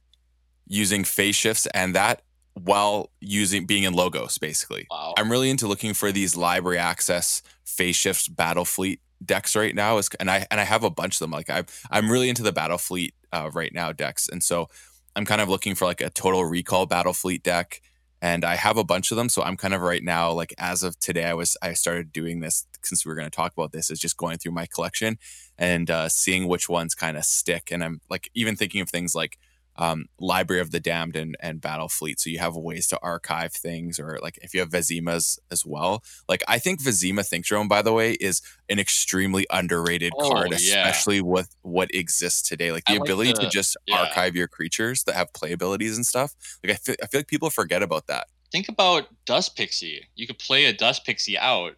using 0.67 1.03
phase 1.03 1.35
shifts 1.35 1.67
and 1.73 1.93
that 1.95 2.21
while 2.53 3.11
using 3.19 3.65
being 3.65 3.83
in 3.83 3.93
logos 3.93 4.37
basically. 4.37 4.87
Wow. 4.89 5.13
i'm 5.17 5.31
really 5.31 5.49
into 5.49 5.67
looking 5.67 5.93
for 5.93 6.11
these 6.11 6.35
library 6.35 6.77
access 6.77 7.41
phase 7.65 7.95
shifts 7.95 8.27
battle 8.27 8.65
fleet 8.65 8.99
decks 9.23 9.55
right 9.55 9.75
now 9.75 9.97
is 9.97 10.09
and 10.19 10.29
i 10.29 10.45
and 10.51 10.59
i 10.59 10.63
have 10.63 10.83
a 10.83 10.89
bunch 10.89 11.15
of 11.15 11.19
them. 11.19 11.31
Like 11.31 11.49
i'm 11.49 11.65
i'm 11.89 12.11
really 12.11 12.29
into 12.29 12.43
the 12.43 12.51
battle 12.51 12.77
fleet 12.77 13.13
uh, 13.33 13.49
right 13.53 13.73
now 13.73 13.91
decks. 13.91 14.27
And 14.29 14.43
so 14.43 14.69
i'm 15.15 15.25
kind 15.25 15.41
of 15.41 15.49
looking 15.49 15.75
for 15.75 15.85
like 15.85 16.01
a 16.01 16.09
total 16.09 16.45
recall 16.45 16.85
battle 16.85 17.13
fleet 17.13 17.43
deck 17.43 17.81
and 18.21 18.45
I 18.45 18.55
have 18.55 18.77
a 18.77 18.83
bunch 18.83 19.11
of 19.11 19.17
them. 19.17 19.29
So 19.29 19.41
I'm 19.41 19.57
kind 19.57 19.73
of 19.73 19.81
right 19.81 20.03
now, 20.03 20.31
like 20.31 20.53
as 20.57 20.83
of 20.83 20.97
today, 20.99 21.25
I 21.25 21.33
was 21.33 21.57
I 21.61 21.73
started 21.73 22.13
doing 22.13 22.39
this 22.39 22.67
since 22.83 23.03
we 23.03 23.09
were 23.09 23.15
going 23.15 23.29
to 23.29 23.35
talk 23.35 23.53
about 23.53 23.71
this, 23.71 23.89
is 23.89 23.99
just 23.99 24.17
going 24.17 24.37
through 24.37 24.51
my 24.51 24.67
collection 24.67 25.17
and 25.57 25.89
uh, 25.89 26.07
seeing 26.07 26.47
which 26.47 26.69
ones 26.69 26.93
kind 26.93 27.17
of 27.17 27.25
stick. 27.25 27.69
And 27.71 27.83
I'm 27.83 27.99
like 28.09 28.29
even 28.35 28.55
thinking 28.55 28.81
of 28.81 28.89
things 28.89 29.15
like 29.15 29.39
um, 29.77 30.05
Library 30.19 30.61
of 30.61 30.71
the 30.71 30.79
Damned 30.79 31.15
and, 31.15 31.35
and 31.39 31.61
Battle 31.61 31.87
Fleet. 31.87 32.19
So 32.19 32.29
you 32.29 32.39
have 32.39 32.55
ways 32.55 32.87
to 32.87 32.99
archive 33.01 33.53
things, 33.53 33.99
or 33.99 34.19
like 34.21 34.37
if 34.41 34.53
you 34.53 34.59
have 34.59 34.69
Vezimas 34.69 35.39
as 35.49 35.65
well. 35.65 36.03
Like 36.29 36.43
I 36.47 36.59
think 36.59 36.81
Vezima 36.81 37.25
Think 37.25 37.45
Drone, 37.45 37.67
by 37.67 37.81
the 37.81 37.93
way, 37.93 38.13
is 38.13 38.41
an 38.69 38.79
extremely 38.79 39.47
underrated 39.49 40.13
Oh, 40.19 40.29
card, 40.31 40.51
yeah. 40.51 40.57
especially 40.87 41.21
with 41.21 41.55
what 41.61 41.93
exists 41.95 42.41
today. 42.47 42.71
Like 42.71 42.85
the 42.85 42.93
like 42.93 43.01
ability 43.01 43.33
the- 43.33 43.41
to 43.41 43.49
just 43.49 43.77
yeah. 43.87 43.97
archive 43.97 44.35
your 44.35 44.47
creatures 44.47 45.03
that 45.05 45.15
have 45.15 45.33
play 45.33 45.51
abilities 45.53 45.95
and 45.95 46.05
stuff. 46.05 46.33
Like 46.63 46.73
I 46.73 46.75
feel, 46.75 46.95
I 47.01 47.07
feel 47.07 47.19
like 47.19 47.27
people 47.27 47.49
forget 47.49 47.81
about 47.81 48.07
that. 48.07 48.27
Think 48.51 48.67
about 48.67 49.07
Dust 49.25 49.55
Pixie. 49.55 50.05
You 50.15 50.27
could 50.27 50.37
play 50.39 50.65
a 50.65 50.73
Dust 50.73 51.05
Pixie 51.05 51.37
out 51.37 51.75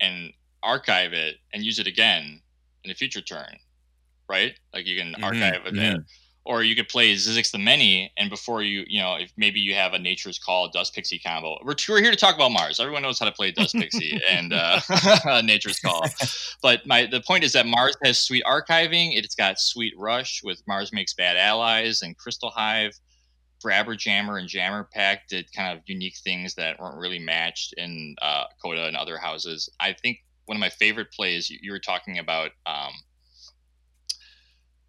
and 0.00 0.32
archive 0.62 1.12
it 1.12 1.36
and 1.54 1.62
use 1.64 1.78
it 1.78 1.86
again 1.86 2.40
in 2.82 2.90
a 2.90 2.94
future 2.94 3.20
turn, 3.20 3.56
right? 4.28 4.54
Like 4.74 4.86
you 4.86 4.98
can 4.98 5.12
Mhm, 5.14 5.22
archive 5.24 5.64
it, 5.66 5.74
mhm. 5.74 6.04
Or 6.46 6.62
you 6.62 6.76
could 6.76 6.88
play 6.88 7.12
Zizix 7.14 7.50
the 7.50 7.58
Many, 7.58 8.12
and 8.16 8.30
before 8.30 8.62
you, 8.62 8.84
you 8.86 9.00
know, 9.00 9.16
if 9.16 9.32
maybe 9.36 9.58
you 9.58 9.74
have 9.74 9.94
a 9.94 9.98
Nature's 9.98 10.38
Call 10.38 10.68
Dust 10.68 10.94
Pixie 10.94 11.18
combo. 11.18 11.58
We're, 11.64 11.74
we're 11.88 12.00
here 12.00 12.12
to 12.12 12.16
talk 12.16 12.36
about 12.36 12.52
Mars. 12.52 12.78
Everyone 12.78 13.02
knows 13.02 13.18
how 13.18 13.26
to 13.26 13.32
play 13.32 13.50
Dust 13.50 13.74
Pixie 13.74 14.20
and 14.30 14.52
uh, 14.52 14.80
Nature's 15.42 15.80
Call. 15.80 16.06
But 16.62 16.86
my 16.86 17.06
the 17.06 17.20
point 17.20 17.44
is 17.44 17.52
that 17.52 17.66
Mars 17.66 17.96
has 18.04 18.20
sweet 18.20 18.44
archiving. 18.44 19.16
It's 19.16 19.34
got 19.34 19.58
sweet 19.58 19.94
Rush 19.98 20.40
with 20.44 20.62
Mars 20.68 20.92
makes 20.92 21.14
bad 21.14 21.36
allies 21.36 22.02
and 22.02 22.16
Crystal 22.16 22.50
Hive. 22.50 22.92
Grabber 23.62 23.96
Jammer 23.96 24.36
and 24.38 24.48
Jammer 24.48 24.88
Pack 24.92 25.28
did 25.28 25.52
kind 25.52 25.76
of 25.76 25.82
unique 25.86 26.16
things 26.22 26.54
that 26.54 26.78
weren't 26.78 26.98
really 26.98 27.18
matched 27.18 27.74
in 27.76 28.14
uh, 28.22 28.44
Coda 28.62 28.86
and 28.86 28.96
other 28.96 29.18
houses. 29.18 29.68
I 29.80 29.94
think 29.94 30.18
one 30.44 30.56
of 30.56 30.60
my 30.60 30.70
favorite 30.70 31.10
plays 31.10 31.50
you, 31.50 31.58
you 31.60 31.72
were 31.72 31.80
talking 31.80 32.18
about 32.18 32.50
um, 32.66 32.92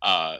uh, 0.01 0.37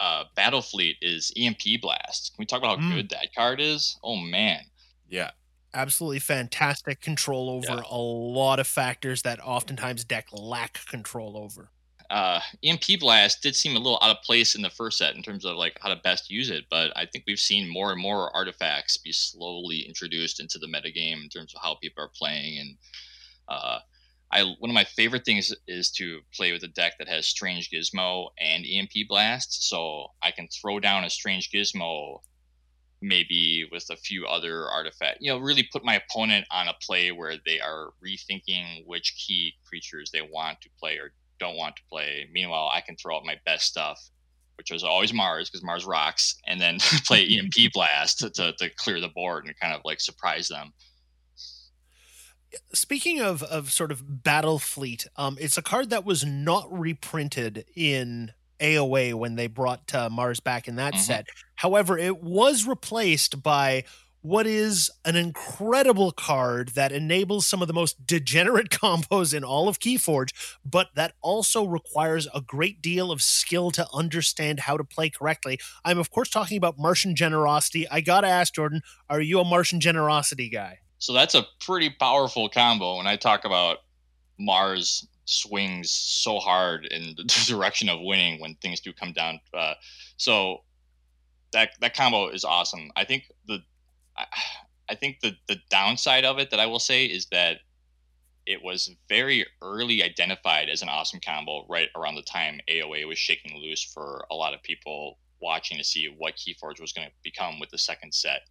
uh, 0.00 0.24
Battlefleet 0.36 0.96
is 1.02 1.30
EMP 1.36 1.80
Blast. 1.80 2.32
Can 2.34 2.42
we 2.42 2.46
talk 2.46 2.58
about 2.58 2.80
how 2.80 2.86
Mm. 2.90 2.94
good 2.94 3.08
that 3.10 3.34
card 3.34 3.60
is? 3.60 3.98
Oh 4.02 4.16
man, 4.16 4.64
Yeah. 5.08 5.30
Absolutely 5.72 6.18
fantastic 6.18 7.00
control 7.00 7.48
over 7.48 7.66
Yeah. 7.76 7.82
a 7.88 7.96
lot 7.96 8.58
of 8.58 8.66
factors 8.66 9.22
that 9.22 9.38
oftentimes 9.40 10.02
deck 10.04 10.26
lack 10.32 10.84
control 10.86 11.36
over. 11.36 11.70
uh, 12.10 12.40
EMP 12.64 12.96
Blast 12.98 13.40
did 13.40 13.54
seem 13.54 13.76
a 13.76 13.78
little 13.78 13.98
out 14.02 14.10
of 14.16 14.20
place 14.24 14.56
in 14.56 14.62
the 14.62 14.70
first 14.70 14.98
set 14.98 15.14
in 15.14 15.22
terms 15.22 15.44
of 15.44 15.56
like 15.56 15.78
how 15.80 15.88
to 15.88 15.94
best 15.94 16.28
use 16.28 16.50
it, 16.50 16.64
but 16.68 16.92
I 16.96 17.06
think 17.06 17.22
we've 17.24 17.38
seen 17.38 17.68
more 17.68 17.92
and 17.92 18.00
more 18.02 18.34
artifacts 18.34 18.96
be 18.98 19.12
slowly 19.12 19.82
introduced 19.86 20.40
into 20.40 20.58
the 20.58 20.66
metagame 20.66 21.22
in 21.22 21.28
terms 21.28 21.54
of 21.54 21.62
how 21.62 21.76
people 21.76 22.02
are 22.02 22.08
playing. 22.08 22.58
And 22.58 22.78
uh, 23.46 23.78
I 24.32 24.42
one 24.58 24.70
of 24.70 24.74
my 24.74 24.84
favorite 24.84 25.24
things 25.24 25.52
is 25.66 25.90
to 25.92 26.20
play 26.34 26.52
with 26.52 26.62
a 26.62 26.68
deck 26.68 26.98
that 26.98 27.08
has 27.08 27.26
Strange 27.26 27.70
Gizmo 27.70 28.28
and 28.38 28.64
EMP 28.64 29.08
Blast, 29.08 29.68
so 29.68 30.08
I 30.22 30.30
can 30.30 30.48
throw 30.48 30.78
down 30.78 31.04
a 31.04 31.10
Strange 31.10 31.50
Gizmo 31.50 32.20
maybe 33.02 33.66
with 33.72 33.86
a 33.90 33.96
few 33.96 34.26
other 34.26 34.68
artifacts. 34.68 35.18
You 35.20 35.32
know, 35.32 35.38
really 35.38 35.68
put 35.72 35.84
my 35.84 35.96
opponent 35.96 36.46
on 36.50 36.68
a 36.68 36.74
play 36.80 37.10
where 37.12 37.36
they 37.46 37.60
are 37.60 37.92
rethinking 38.04 38.86
which 38.86 39.14
key 39.26 39.54
creatures 39.64 40.10
they 40.10 40.20
want 40.22 40.60
to 40.60 40.68
play 40.78 40.96
or 40.96 41.12
don't 41.38 41.56
want 41.56 41.76
to 41.76 41.82
play. 41.90 42.28
Meanwhile, 42.30 42.70
I 42.72 42.82
can 42.82 42.96
throw 42.96 43.16
out 43.16 43.24
my 43.24 43.36
best 43.46 43.66
stuff, 43.66 43.98
which 44.56 44.70
is 44.70 44.84
always 44.84 45.12
Mars 45.12 45.48
because 45.48 45.64
Mars 45.64 45.86
rocks, 45.86 46.36
and 46.46 46.60
then 46.60 46.78
play 47.06 47.26
EMP 47.26 47.72
Blast 47.72 48.18
to, 48.18 48.52
to 48.52 48.70
clear 48.76 49.00
the 49.00 49.08
board 49.08 49.46
and 49.46 49.58
kind 49.58 49.74
of 49.74 49.80
like 49.84 50.00
surprise 50.00 50.48
them. 50.48 50.72
Speaking 52.72 53.20
of 53.20 53.42
of 53.44 53.70
sort 53.70 53.92
of 53.92 54.22
battle 54.24 54.58
fleet, 54.58 55.06
um, 55.16 55.36
it's 55.40 55.56
a 55.58 55.62
card 55.62 55.90
that 55.90 56.04
was 56.04 56.24
not 56.24 56.66
reprinted 56.72 57.64
in 57.76 58.32
AOA 58.60 59.14
when 59.14 59.36
they 59.36 59.46
brought 59.46 59.94
uh, 59.94 60.10
Mars 60.10 60.40
back 60.40 60.68
in 60.68 60.76
that 60.76 60.94
Mhm. 60.94 60.98
set. 60.98 61.26
However, 61.56 61.96
it 61.96 62.22
was 62.22 62.66
replaced 62.66 63.42
by 63.42 63.84
what 64.22 64.46
is 64.46 64.90
an 65.06 65.16
incredible 65.16 66.12
card 66.12 66.70
that 66.70 66.92
enables 66.92 67.46
some 67.46 67.62
of 67.62 67.68
the 67.68 67.72
most 67.74 68.06
degenerate 68.06 68.68
combos 68.70 69.32
in 69.32 69.42
all 69.44 69.66
of 69.66 69.78
Keyforge, 69.78 70.30
but 70.62 70.88
that 70.94 71.14
also 71.22 71.64
requires 71.64 72.28
a 72.34 72.42
great 72.42 72.82
deal 72.82 73.10
of 73.10 73.22
skill 73.22 73.70
to 73.70 73.86
understand 73.94 74.60
how 74.60 74.76
to 74.76 74.84
play 74.84 75.08
correctly. 75.08 75.58
I'm 75.86 75.98
of 75.98 76.10
course 76.10 76.28
talking 76.28 76.58
about 76.58 76.78
Martian 76.78 77.16
Generosity. 77.16 77.88
I 77.88 78.02
gotta 78.02 78.26
ask 78.28 78.52
Jordan, 78.54 78.82
are 79.08 79.22
you 79.22 79.40
a 79.40 79.44
Martian 79.44 79.80
Generosity 79.80 80.50
guy? 80.50 80.80
So 81.00 81.12
that's 81.12 81.34
a 81.34 81.46
pretty 81.60 81.90
powerful 81.90 82.48
combo. 82.48 82.98
When 82.98 83.06
I 83.06 83.16
talk 83.16 83.44
about 83.44 83.78
Mars 84.38 85.08
swings 85.24 85.90
so 85.90 86.38
hard 86.38 86.86
in 86.86 87.14
the 87.16 87.24
direction 87.46 87.88
of 87.88 88.00
winning 88.00 88.40
when 88.40 88.54
things 88.56 88.80
do 88.80 88.92
come 88.92 89.12
down. 89.12 89.40
Uh, 89.52 89.74
so 90.16 90.58
that 91.52 91.70
that 91.80 91.96
combo 91.96 92.28
is 92.28 92.44
awesome. 92.44 92.90
I 92.96 93.04
think 93.04 93.24
the 93.46 93.60
I, 94.16 94.26
I 94.90 94.94
think 94.94 95.20
the 95.20 95.36
the 95.48 95.56
downside 95.70 96.24
of 96.24 96.38
it 96.38 96.50
that 96.50 96.60
I 96.60 96.66
will 96.66 96.78
say 96.78 97.06
is 97.06 97.26
that 97.26 97.58
it 98.46 98.62
was 98.62 98.94
very 99.08 99.46
early 99.62 100.02
identified 100.02 100.68
as 100.68 100.82
an 100.82 100.88
awesome 100.88 101.20
combo 101.20 101.64
right 101.68 101.88
around 101.96 102.16
the 102.16 102.22
time 102.22 102.60
AOA 102.68 103.06
was 103.06 103.18
shaking 103.18 103.56
loose 103.58 103.84
for 103.84 104.24
a 104.30 104.34
lot 104.34 104.54
of 104.54 104.62
people 104.62 105.18
watching 105.40 105.78
to 105.78 105.84
see 105.84 106.12
what 106.18 106.36
Keyforge 106.36 106.80
was 106.80 106.92
going 106.92 107.06
to 107.06 107.14
become 107.22 107.60
with 107.60 107.70
the 107.70 107.78
second 107.78 108.12
set. 108.12 108.42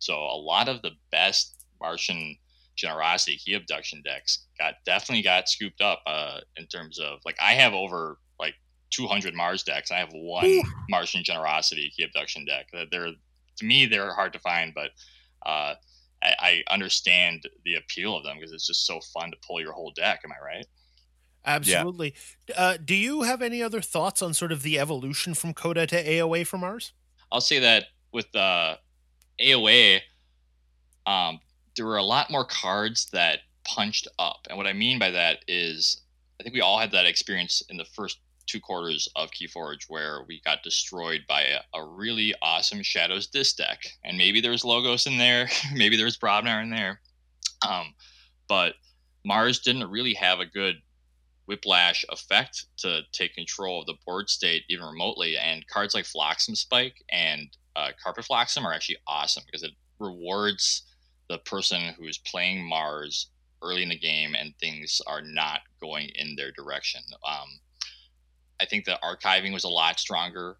So 0.00 0.14
a 0.14 0.36
lot 0.36 0.68
of 0.68 0.82
the 0.82 0.92
best 1.10 1.63
Martian 1.80 2.36
generosity 2.76 3.36
key 3.36 3.54
abduction 3.54 4.02
decks 4.04 4.46
got 4.58 4.74
definitely 4.84 5.22
got 5.22 5.48
scooped 5.48 5.80
up 5.80 6.02
uh, 6.06 6.40
in 6.56 6.66
terms 6.66 6.98
of 6.98 7.20
like 7.24 7.36
I 7.40 7.52
have 7.52 7.72
over 7.72 8.18
like 8.40 8.54
200 8.90 9.34
Mars 9.34 9.62
decks. 9.62 9.90
I 9.90 9.98
have 9.98 10.12
one 10.12 10.46
Ooh. 10.46 10.62
Martian 10.90 11.22
generosity 11.22 11.92
key 11.96 12.04
abduction 12.04 12.44
deck. 12.44 12.66
That 12.72 12.88
they're 12.90 13.12
to 13.56 13.64
me 13.64 13.86
they're 13.86 14.14
hard 14.14 14.32
to 14.32 14.38
find, 14.40 14.72
but 14.74 14.90
uh, 15.46 15.74
I, 16.22 16.62
I 16.68 16.72
understand 16.72 17.46
the 17.64 17.74
appeal 17.76 18.16
of 18.16 18.24
them 18.24 18.36
because 18.36 18.52
it's 18.52 18.66
just 18.66 18.86
so 18.86 19.00
fun 19.12 19.30
to 19.30 19.36
pull 19.46 19.60
your 19.60 19.72
whole 19.72 19.92
deck. 19.94 20.20
Am 20.24 20.32
I 20.32 20.44
right? 20.44 20.66
Absolutely. 21.46 22.14
Uh, 22.56 22.78
do 22.82 22.94
you 22.94 23.22
have 23.22 23.42
any 23.42 23.62
other 23.62 23.82
thoughts 23.82 24.22
on 24.22 24.32
sort 24.32 24.50
of 24.50 24.62
the 24.62 24.78
evolution 24.78 25.34
from 25.34 25.52
Coda 25.52 25.86
to 25.86 26.02
AOA 26.02 26.46
for 26.46 26.56
Mars? 26.56 26.92
I'll 27.30 27.42
say 27.42 27.58
that 27.58 27.84
with 28.12 28.34
uh, 28.34 28.76
AOA, 29.40 30.00
um, 31.06 31.40
there 31.76 31.86
were 31.86 31.96
a 31.96 32.04
lot 32.04 32.30
more 32.30 32.44
cards 32.44 33.06
that 33.12 33.40
punched 33.64 34.08
up. 34.18 34.46
And 34.48 34.56
what 34.56 34.66
I 34.66 34.72
mean 34.72 34.98
by 34.98 35.10
that 35.10 35.38
is, 35.48 36.02
I 36.38 36.42
think 36.42 36.54
we 36.54 36.60
all 36.60 36.78
had 36.78 36.92
that 36.92 37.06
experience 37.06 37.62
in 37.68 37.76
the 37.76 37.84
first 37.84 38.18
two 38.46 38.60
quarters 38.60 39.08
of 39.16 39.30
Keyforge 39.30 39.84
where 39.88 40.24
we 40.28 40.40
got 40.44 40.62
destroyed 40.62 41.22
by 41.28 41.42
a, 41.42 41.60
a 41.74 41.84
really 41.84 42.34
awesome 42.42 42.82
Shadows 42.82 43.26
Disc 43.26 43.56
deck. 43.56 43.80
And 44.04 44.18
maybe 44.18 44.40
there's 44.40 44.64
Logos 44.64 45.06
in 45.06 45.16
there, 45.18 45.48
maybe 45.74 45.96
there's 45.96 46.18
Brobnar 46.18 46.62
in 46.62 46.70
there. 46.70 47.00
Um, 47.66 47.94
but 48.48 48.74
Mars 49.24 49.60
didn't 49.60 49.90
really 49.90 50.14
have 50.14 50.40
a 50.40 50.46
good 50.46 50.76
whiplash 51.46 52.04
effect 52.10 52.66
to 52.78 53.02
take 53.12 53.34
control 53.34 53.80
of 53.80 53.86
the 53.86 53.94
board 54.06 54.28
state 54.28 54.64
even 54.68 54.84
remotely. 54.84 55.36
And 55.36 55.66
cards 55.68 55.94
like 55.94 56.04
Flotsam 56.04 56.54
Spike 56.54 57.02
and 57.10 57.48
uh, 57.76 57.90
Carpet 58.02 58.24
Flotsam 58.24 58.66
are 58.66 58.72
actually 58.72 58.98
awesome 59.06 59.42
because 59.46 59.62
it 59.62 59.72
rewards 59.98 60.82
the 61.28 61.38
person 61.38 61.94
who's 61.98 62.18
playing 62.18 62.68
Mars 62.68 63.28
early 63.62 63.82
in 63.82 63.88
the 63.88 63.98
game 63.98 64.34
and 64.34 64.54
things 64.58 65.00
are 65.06 65.22
not 65.22 65.60
going 65.80 66.10
in 66.16 66.36
their 66.36 66.52
direction. 66.52 67.00
Um, 67.26 67.48
I 68.60 68.66
think 68.66 68.84
the 68.84 68.98
archiving 69.02 69.52
was 69.52 69.64
a 69.64 69.68
lot 69.68 69.98
stronger 69.98 70.56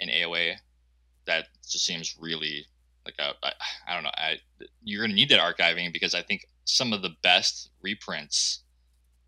in 0.00 0.08
AOA. 0.08 0.54
That 1.26 1.46
just 1.62 1.84
seems 1.84 2.16
really 2.18 2.66
like 3.04 3.14
a 3.18 3.34
I, 3.46 3.52
I 3.88 3.94
don't 3.94 4.04
know. 4.04 4.10
I, 4.14 4.36
you're 4.82 5.02
going 5.02 5.10
to 5.10 5.16
need 5.16 5.28
that 5.30 5.40
archiving 5.40 5.92
because 5.92 6.14
I 6.14 6.22
think 6.22 6.46
some 6.64 6.92
of 6.92 7.02
the 7.02 7.14
best 7.22 7.70
reprints 7.82 8.60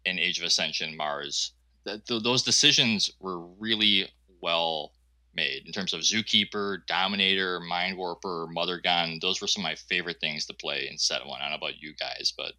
in 0.05 0.19
Age 0.19 0.39
of 0.39 0.45
Ascension 0.45 0.97
Mars, 0.97 1.53
th- 1.87 2.01
those 2.07 2.43
decisions 2.43 3.11
were 3.21 3.39
really 3.39 4.09
well 4.41 4.93
made 5.35 5.63
in 5.67 5.73
terms 5.73 5.93
of 5.93 6.01
Zookeeper, 6.01 6.79
Dominator, 6.87 7.61
Mind 7.61 7.97
Warper, 7.97 8.47
Mother 8.51 8.81
Gun. 8.81 9.19
Those 9.23 9.41
were 9.41 9.47
some 9.47 9.63
of 9.63 9.69
my 9.71 9.75
favorite 9.77 10.19
things 10.21 10.47
to 10.47 10.55
play 10.55 10.89
in 10.91 10.99
set 10.99 11.25
one. 11.27 11.41
I 11.41 11.45
don't 11.45 11.51
know 11.61 11.67
about 11.67 11.81
you 11.81 11.95
guys, 11.95 12.33
but 12.37 12.53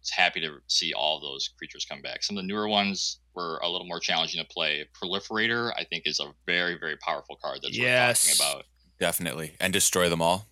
it's 0.00 0.10
happy 0.10 0.40
to 0.40 0.58
see 0.66 0.92
all 0.92 1.20
those 1.20 1.48
creatures 1.58 1.84
come 1.84 2.00
back. 2.02 2.22
Some 2.22 2.36
of 2.36 2.42
the 2.42 2.46
newer 2.46 2.68
ones 2.68 3.20
were 3.34 3.58
a 3.62 3.68
little 3.68 3.86
more 3.86 4.00
challenging 4.00 4.40
to 4.42 4.48
play. 4.48 4.86
Proliferator, 5.00 5.72
I 5.76 5.84
think, 5.84 6.04
is 6.06 6.20
a 6.20 6.32
very, 6.46 6.78
very 6.78 6.96
powerful 6.96 7.36
card 7.42 7.60
that's 7.62 7.76
Yes. 7.76 8.26
worth 8.26 8.38
talking 8.38 8.54
about. 8.56 8.66
Definitely. 8.98 9.56
And 9.60 9.72
destroy 9.72 10.08
them 10.08 10.20
all. 10.22 10.46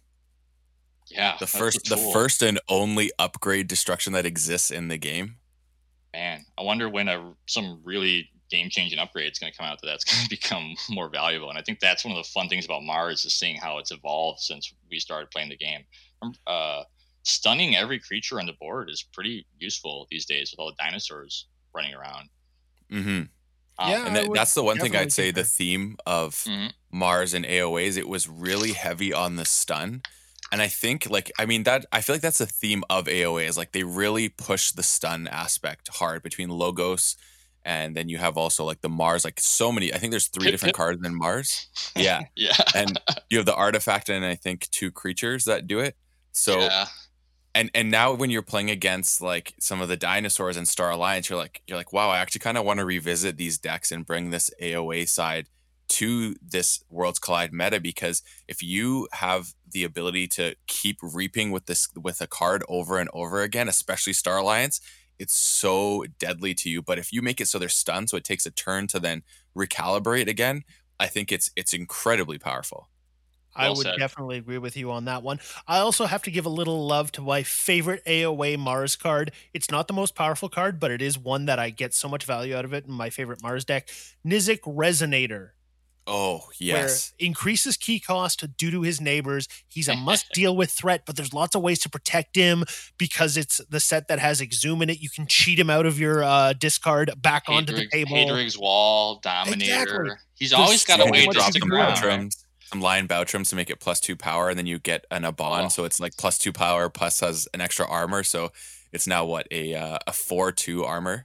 Yeah, 1.10 1.36
The 1.40 1.46
first 1.46 1.88
the 1.88 1.96
first 1.96 2.42
and 2.42 2.60
only 2.68 3.10
upgrade 3.18 3.66
destruction 3.66 4.12
that 4.12 4.26
exists 4.26 4.70
in 4.70 4.88
the 4.88 4.98
game. 4.98 5.36
man, 6.12 6.44
I 6.58 6.62
wonder 6.62 6.88
when 6.88 7.08
a 7.08 7.34
some 7.46 7.80
really 7.82 8.30
game 8.50 8.70
changing 8.70 8.98
upgrade 8.98 9.30
is 9.32 9.38
going 9.38 9.52
to 9.52 9.56
come 9.58 9.66
out 9.66 9.80
that 9.80 9.86
that's 9.86 10.04
going 10.10 10.22
to 10.24 10.30
become 10.30 10.74
more 10.88 11.08
valuable. 11.08 11.50
And 11.50 11.58
I 11.58 11.62
think 11.62 11.80
that's 11.80 12.04
one 12.04 12.16
of 12.16 12.22
the 12.24 12.28
fun 12.30 12.48
things 12.48 12.64
about 12.64 12.82
Mars 12.82 13.24
is 13.24 13.34
seeing 13.34 13.56
how 13.56 13.78
it's 13.78 13.90
evolved 13.90 14.40
since 14.40 14.72
we 14.90 14.98
started 14.98 15.30
playing 15.30 15.50
the 15.50 15.56
game. 15.56 15.84
Um, 16.22 16.34
Uh, 16.46 16.84
stunning 17.24 17.76
every 17.76 17.98
creature 17.98 18.40
on 18.40 18.46
the 18.46 18.54
board 18.54 18.88
is 18.90 19.02
pretty 19.02 19.46
useful 19.58 20.06
these 20.10 20.24
days 20.24 20.50
with 20.50 20.58
all 20.60 20.68
the 20.70 20.76
dinosaurs 20.78 21.46
running 21.74 21.94
around. 21.94 22.28
hmm 22.90 23.22
Um, 23.78 23.90
Yeah. 23.90 24.06
And 24.06 24.16
that, 24.16 24.30
that's 24.34 24.54
the 24.54 24.62
one 24.64 24.78
thing 24.78 24.96
I'd 24.96 25.12
say 25.12 25.30
the 25.30 25.44
theme 25.44 25.98
of 26.06 26.34
Mhm. 26.34 26.72
Mars 26.90 27.34
and 27.34 27.44
AOAs, 27.44 27.96
it 27.96 28.08
was 28.08 28.26
really 28.28 28.72
heavy 28.72 29.12
on 29.12 29.36
the 29.36 29.44
stun. 29.44 30.02
And 30.50 30.62
I 30.62 30.68
think 30.68 31.08
like 31.10 31.30
I 31.38 31.44
mean 31.44 31.64
that 31.64 31.84
I 31.92 32.00
feel 32.00 32.14
like 32.14 32.22
that's 32.22 32.38
the 32.38 32.46
theme 32.46 32.82
of 32.88 33.06
AOA 33.06 33.44
is 33.46 33.58
like 33.58 33.72
they 33.72 33.84
really 33.84 34.28
push 34.30 34.70
the 34.72 34.82
stun 34.82 35.28
aspect 35.28 35.88
hard 35.88 36.22
between 36.22 36.48
logos 36.48 37.16
and 37.64 37.96
then 37.96 38.08
you 38.08 38.18
have 38.18 38.36
also 38.36 38.64
like 38.64 38.80
the 38.80 38.88
Mars, 38.88 39.24
like 39.24 39.40
so 39.40 39.70
many 39.72 39.92
I 39.92 39.98
think 39.98 40.10
there's 40.10 40.28
three 40.28 40.50
different 40.50 40.74
cards 40.74 41.04
in 41.04 41.14
Mars. 41.14 41.66
Yeah. 41.96 42.22
yeah. 42.36 42.56
and 42.74 43.00
you 43.30 43.38
have 43.38 43.46
the 43.46 43.54
artifact 43.54 44.08
and 44.08 44.24
I 44.24 44.36
think 44.36 44.68
two 44.70 44.90
creatures 44.90 45.44
that 45.44 45.66
do 45.66 45.80
it. 45.80 45.96
So 46.32 46.60
yeah. 46.60 46.86
and 47.54 47.70
and 47.74 47.90
now 47.90 48.12
when 48.12 48.30
you're 48.30 48.42
playing 48.42 48.70
against 48.70 49.20
like 49.20 49.54
some 49.58 49.80
of 49.80 49.88
the 49.88 49.96
dinosaurs 49.96 50.56
in 50.56 50.66
Star 50.66 50.90
Alliance, 50.90 51.28
you're 51.28 51.38
like 51.38 51.62
you're 51.66 51.78
like, 51.78 51.92
wow, 51.92 52.10
I 52.10 52.18
actually 52.18 52.40
kind 52.40 52.56
of 52.56 52.64
want 52.64 52.78
to 52.78 52.84
revisit 52.84 53.36
these 53.36 53.58
decks 53.58 53.90
and 53.90 54.06
bring 54.06 54.30
this 54.30 54.50
AOA 54.62 55.08
side 55.08 55.48
to 55.88 56.36
this 56.42 56.84
Worlds 56.90 57.18
Collide 57.18 57.52
meta 57.52 57.80
because 57.80 58.22
if 58.46 58.62
you 58.62 59.08
have 59.12 59.54
the 59.70 59.84
ability 59.84 60.26
to 60.28 60.54
keep 60.66 60.98
reaping 61.02 61.50
with 61.50 61.66
this 61.66 61.88
with 61.94 62.20
a 62.20 62.26
card 62.26 62.62
over 62.68 62.98
and 62.98 63.10
over 63.12 63.42
again, 63.42 63.68
especially 63.68 64.12
Star 64.12 64.38
Alliance, 64.38 64.80
it's 65.18 65.34
so 65.34 66.04
deadly 66.18 66.54
to 66.54 66.70
you. 66.70 66.82
But 66.82 66.98
if 66.98 67.12
you 67.12 67.22
make 67.22 67.40
it 67.40 67.48
so 67.48 67.58
they're 67.58 67.68
stunned, 67.68 68.10
so 68.10 68.16
it 68.16 68.24
takes 68.24 68.46
a 68.46 68.50
turn 68.50 68.86
to 68.88 69.00
then 69.00 69.22
recalibrate 69.56 70.28
again, 70.28 70.64
I 71.00 71.06
think 71.06 71.32
it's 71.32 71.50
it's 71.56 71.72
incredibly 71.72 72.38
powerful. 72.38 72.88
I 73.54 73.70
would 73.70 73.78
said. 73.78 73.98
definitely 73.98 74.38
agree 74.38 74.58
with 74.58 74.76
you 74.76 74.92
on 74.92 75.06
that 75.06 75.24
one. 75.24 75.40
I 75.66 75.78
also 75.78 76.06
have 76.06 76.22
to 76.24 76.30
give 76.30 76.46
a 76.46 76.50
little 76.50 76.86
love 76.86 77.10
to 77.12 77.22
my 77.22 77.42
favorite 77.42 78.04
AOA 78.04 78.56
Mars 78.56 78.94
card. 78.94 79.32
It's 79.52 79.70
not 79.70 79.88
the 79.88 79.94
most 79.94 80.14
powerful 80.14 80.48
card, 80.48 80.78
but 80.78 80.92
it 80.92 81.02
is 81.02 81.18
one 81.18 81.46
that 81.46 81.58
I 81.58 81.70
get 81.70 81.92
so 81.92 82.08
much 82.08 82.24
value 82.24 82.54
out 82.54 82.64
of 82.64 82.72
it 82.72 82.86
in 82.86 82.92
my 82.92 83.10
favorite 83.10 83.42
Mars 83.42 83.64
deck. 83.64 83.88
Nizik 84.24 84.60
Resonator. 84.60 85.50
Oh 86.10 86.44
yes. 86.58 87.12
Where 87.18 87.26
increases 87.28 87.76
key 87.76 88.00
cost 88.00 88.42
due 88.56 88.70
to 88.70 88.80
his 88.82 89.00
neighbors. 89.00 89.46
He's 89.68 89.88
a 89.88 89.94
must 89.94 90.30
deal 90.32 90.56
with 90.56 90.70
threat, 90.70 91.02
but 91.06 91.16
there's 91.16 91.34
lots 91.34 91.54
of 91.54 91.60
ways 91.62 91.78
to 91.80 91.90
protect 91.90 92.34
him 92.34 92.64
because 92.96 93.36
it's 93.36 93.58
the 93.68 93.78
set 93.78 94.08
that 94.08 94.18
has 94.18 94.40
Exhume 94.40 94.80
in 94.82 94.90
it. 94.90 95.00
You 95.00 95.10
can 95.10 95.26
cheat 95.26 95.58
him 95.58 95.68
out 95.70 95.84
of 95.86 96.00
your 96.00 96.24
uh, 96.24 96.54
discard 96.54 97.10
back 97.20 97.44
onto 97.48 97.72
the 97.74 97.82
Hadrig- 97.82 97.90
table. 97.90 98.16
Hadrig's 98.16 98.58
Wall, 98.58 99.20
Dominator. 99.20 99.62
Exactly. 99.82 100.10
He's 100.36 100.50
There's 100.50 100.60
always 100.60 100.84
got 100.84 101.00
so 101.00 101.06
a 101.08 101.10
way 101.10 101.20
to 101.20 101.26
much 101.26 101.34
drop 101.36 101.46
you 101.48 101.52
the 101.52 101.60
can 101.60 101.68
do. 101.68 101.74
ground. 101.74 101.96
Boutrams, 101.96 102.44
some 102.70 102.80
lion 102.80 103.06
Boutrams 103.08 103.50
to 103.50 103.56
make 103.56 103.68
it 103.70 103.78
plus 103.80 104.00
two 104.00 104.16
power, 104.16 104.48
and 104.48 104.58
then 104.58 104.66
you 104.66 104.78
get 104.78 105.04
an 105.10 105.24
Abon, 105.24 105.64
Oh. 105.66 105.68
so 105.68 105.84
it's 105.84 106.00
like 106.00 106.16
plus 106.16 106.38
two 106.38 106.52
power, 106.52 106.88
plus 106.88 107.20
has 107.20 107.46
an 107.52 107.60
extra 107.60 107.86
armor, 107.86 108.22
so 108.22 108.50
it's 108.92 109.06
now 109.06 109.24
what 109.26 109.46
a 109.50 109.74
uh, 109.74 109.98
a 110.06 110.12
four 110.12 110.52
two 110.52 110.84
armor. 110.84 111.24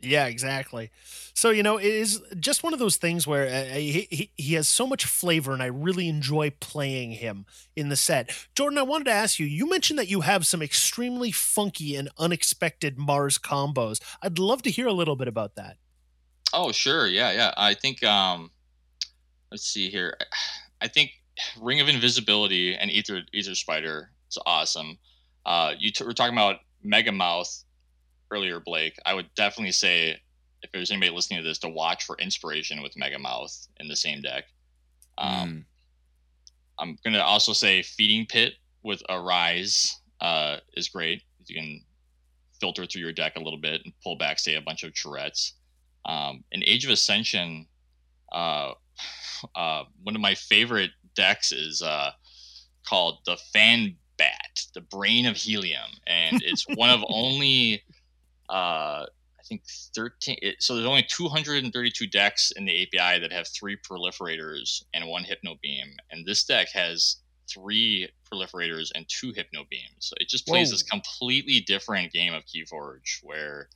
Yeah, 0.00 0.26
exactly. 0.26 0.90
So 1.34 1.50
you 1.50 1.62
know, 1.62 1.76
it 1.76 1.86
is 1.86 2.22
just 2.38 2.62
one 2.62 2.72
of 2.72 2.78
those 2.78 2.96
things 2.96 3.26
where 3.26 3.46
uh, 3.46 3.74
he, 3.74 4.06
he 4.10 4.30
he 4.36 4.54
has 4.54 4.68
so 4.68 4.86
much 4.86 5.04
flavor, 5.04 5.52
and 5.52 5.62
I 5.62 5.66
really 5.66 6.08
enjoy 6.08 6.50
playing 6.60 7.12
him 7.12 7.46
in 7.74 7.88
the 7.88 7.96
set. 7.96 8.30
Jordan, 8.54 8.78
I 8.78 8.82
wanted 8.82 9.04
to 9.04 9.12
ask 9.12 9.38
you. 9.38 9.46
You 9.46 9.68
mentioned 9.68 9.98
that 9.98 10.08
you 10.08 10.20
have 10.20 10.46
some 10.46 10.62
extremely 10.62 11.32
funky 11.32 11.96
and 11.96 12.08
unexpected 12.18 12.98
Mars 12.98 13.38
combos. 13.38 14.00
I'd 14.22 14.38
love 14.38 14.62
to 14.62 14.70
hear 14.70 14.86
a 14.86 14.92
little 14.92 15.16
bit 15.16 15.28
about 15.28 15.56
that. 15.56 15.78
Oh, 16.52 16.72
sure. 16.72 17.06
Yeah, 17.06 17.32
yeah. 17.32 17.52
I 17.56 17.74
think 17.74 18.02
um 18.04 18.50
let's 19.50 19.64
see 19.64 19.90
here. 19.90 20.16
I 20.80 20.88
think 20.88 21.10
Ring 21.60 21.80
of 21.80 21.88
Invisibility 21.88 22.74
and 22.74 22.90
Ether 22.90 23.22
Ether 23.32 23.54
Spider 23.54 24.10
is 24.30 24.38
awesome. 24.46 24.98
Uh 25.44 25.74
you 25.78 25.90
t- 25.90 26.04
were 26.04 26.14
talking 26.14 26.34
about 26.34 26.60
Mega 26.82 27.12
Mouth 27.12 27.64
earlier, 28.30 28.60
Blake. 28.60 28.96
I 29.06 29.14
would 29.14 29.32
definitely 29.34 29.72
say 29.72 30.20
if 30.62 30.72
there's 30.72 30.90
anybody 30.90 31.12
listening 31.12 31.42
to 31.42 31.48
this 31.48 31.58
to 31.58 31.68
watch 31.68 32.04
for 32.04 32.16
inspiration 32.18 32.82
with 32.82 32.96
Mega 32.96 33.18
Mouth 33.18 33.68
in 33.78 33.88
the 33.88 33.96
same 33.96 34.22
deck. 34.22 34.44
Um 35.16 35.48
Mm. 35.48 35.64
I'm 36.80 36.98
gonna 37.04 37.20
also 37.20 37.52
say 37.52 37.82
Feeding 37.82 38.26
Pit 38.26 38.54
with 38.82 39.02
a 39.08 39.20
Rise 39.20 40.00
uh, 40.20 40.58
is 40.74 40.88
great. 40.88 41.22
You 41.46 41.54
can 41.54 41.80
filter 42.60 42.86
through 42.86 43.02
your 43.02 43.12
deck 43.12 43.36
a 43.36 43.40
little 43.40 43.58
bit 43.58 43.82
and 43.84 43.92
pull 44.02 44.16
back, 44.16 44.38
say, 44.38 44.54
a 44.54 44.60
bunch 44.60 44.82
of 44.82 44.94
Tourette's. 44.94 45.54
Um, 46.04 46.44
in 46.52 46.62
Age 46.64 46.84
of 46.84 46.90
Ascension, 46.90 47.66
uh, 48.32 48.72
uh, 49.54 49.84
one 50.02 50.14
of 50.14 50.20
my 50.20 50.34
favorite 50.34 50.90
decks 51.14 51.52
is 51.52 51.82
uh, 51.82 52.10
called 52.86 53.18
the 53.26 53.36
Fan 53.52 53.96
Bat, 54.16 54.66
the 54.74 54.80
Brain 54.80 55.26
of 55.26 55.36
Helium, 55.36 55.90
and 56.06 56.42
it's 56.42 56.66
one 56.74 56.90
of 56.90 57.04
only 57.08 57.82
uh, 58.48 59.04
I 59.04 59.42
think 59.48 59.62
13. 59.94 60.38
It, 60.42 60.62
so 60.62 60.74
there's 60.74 60.86
only 60.86 61.06
232 61.08 62.06
decks 62.06 62.50
in 62.52 62.64
the 62.64 62.82
API 62.82 63.20
that 63.20 63.32
have 63.32 63.48
three 63.48 63.76
proliferators 63.76 64.82
and 64.94 65.06
one 65.06 65.24
hypno 65.24 65.56
beam, 65.62 65.96
and 66.10 66.26
this 66.26 66.44
deck 66.44 66.68
has 66.72 67.16
three 67.48 68.08
proliferators 68.30 68.90
and 68.94 69.06
two 69.08 69.32
hypno 69.32 69.64
beams. 69.70 69.90
So 70.00 70.14
it 70.20 70.28
just 70.28 70.46
plays 70.46 70.68
Whoa. 70.68 70.74
this 70.74 70.82
completely 70.82 71.60
different 71.60 72.12
game 72.12 72.34
of 72.34 72.44
Keyforge 72.44 73.22
where 73.22 73.68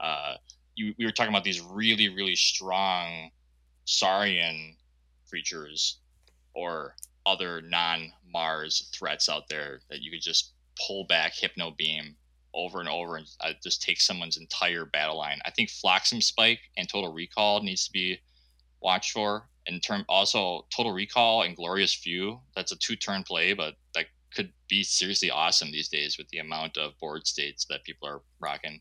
uh, 0.00 0.34
you 0.74 0.94
we 0.98 1.04
were 1.04 1.12
talking 1.12 1.32
about 1.32 1.44
these 1.44 1.60
really 1.60 2.08
really 2.08 2.36
strong 2.36 3.30
Saurian 3.84 4.76
creatures 5.28 5.98
or 6.54 6.94
other 7.26 7.60
non 7.62 8.12
Mars 8.32 8.90
threats 8.94 9.28
out 9.28 9.48
there 9.48 9.80
that 9.90 10.02
you 10.02 10.10
could 10.10 10.22
just 10.22 10.52
pull 10.86 11.04
back 11.04 11.32
hypno 11.34 11.70
beam 11.70 12.16
over 12.54 12.80
and 12.80 12.88
over 12.88 13.16
and 13.16 13.26
uh, 13.40 13.52
just 13.62 13.82
take 13.82 14.00
someone's 14.00 14.36
entire 14.36 14.84
battle 14.84 15.18
line. 15.18 15.40
I 15.44 15.50
think 15.50 15.70
Flotsam 15.70 16.20
Spike 16.20 16.60
and 16.76 16.88
Total 16.88 17.12
Recall 17.12 17.62
needs 17.62 17.86
to 17.86 17.92
be 17.92 18.18
watched 18.80 19.12
for. 19.12 19.48
In 19.66 19.80
term, 19.80 20.04
also 20.08 20.66
Total 20.74 20.92
Recall 20.92 21.42
and 21.42 21.56
Glorious 21.56 21.94
Few. 21.94 22.40
That's 22.54 22.72
a 22.72 22.76
two-turn 22.76 23.24
play, 23.24 23.54
but 23.54 23.74
that 23.94 24.06
could 24.34 24.52
be 24.68 24.82
seriously 24.82 25.30
awesome 25.30 25.70
these 25.70 25.88
days 25.88 26.18
with 26.18 26.28
the 26.28 26.38
amount 26.38 26.76
of 26.76 26.98
board 26.98 27.26
states 27.26 27.64
that 27.70 27.84
people 27.84 28.08
are 28.08 28.20
rocking. 28.40 28.80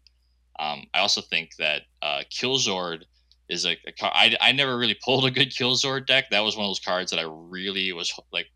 Um, 0.60 0.86
I 0.94 1.00
also 1.00 1.22
think 1.22 1.56
that 1.58 1.84
uh, 2.02 2.24
Killzord 2.30 3.04
is 3.50 3.66
a, 3.66 3.78
a 3.88 3.92
card. 3.92 4.14
I, 4.16 4.36
I 4.42 4.52
never 4.52 4.78
really 4.78 4.98
pulled 5.04 5.26
a 5.26 5.32
good 5.32 5.52
Killzord 5.52 6.06
deck. 6.06 6.30
That 6.30 6.42
was 6.42 6.58
one 6.58 6.66
of 6.66 6.70
those 6.70 6.80
cards 6.80 7.12
that 7.12 7.20
I 7.20 7.26
really 7.28 7.92
was 7.94 8.14
like 8.32 8.48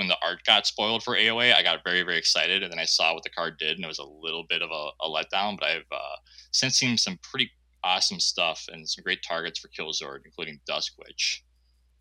when 0.00 0.08
the 0.08 0.16
art 0.24 0.42
got 0.46 0.66
spoiled 0.66 1.02
for 1.02 1.14
AOA, 1.14 1.54
I 1.54 1.62
got 1.62 1.84
very, 1.84 2.02
very 2.02 2.16
excited. 2.16 2.62
And 2.62 2.72
then 2.72 2.78
I 2.78 2.86
saw 2.86 3.12
what 3.12 3.22
the 3.22 3.28
card 3.28 3.58
did, 3.58 3.76
and 3.76 3.84
it 3.84 3.86
was 3.88 3.98
a 3.98 4.04
little 4.04 4.44
bit 4.48 4.62
of 4.62 4.70
a, 4.70 4.88
a 5.04 5.06
letdown. 5.10 5.58
But 5.60 5.68
I've 5.68 5.92
uh, 5.92 6.16
since 6.52 6.78
seen 6.78 6.96
some 6.96 7.18
pretty 7.22 7.50
awesome 7.84 8.18
stuff 8.18 8.64
and 8.72 8.88
some 8.88 9.02
great 9.02 9.22
targets 9.22 9.58
for 9.58 9.68
Killzord, 9.68 10.20
including 10.24 10.58
Dusk 10.66 10.94
Witch. 10.98 11.44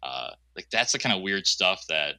Uh, 0.02 0.30
like 0.56 0.68
that's 0.72 0.94
the 0.94 0.98
kind 0.98 1.14
of 1.14 1.22
weird 1.22 1.46
stuff 1.46 1.84
that 1.90 2.16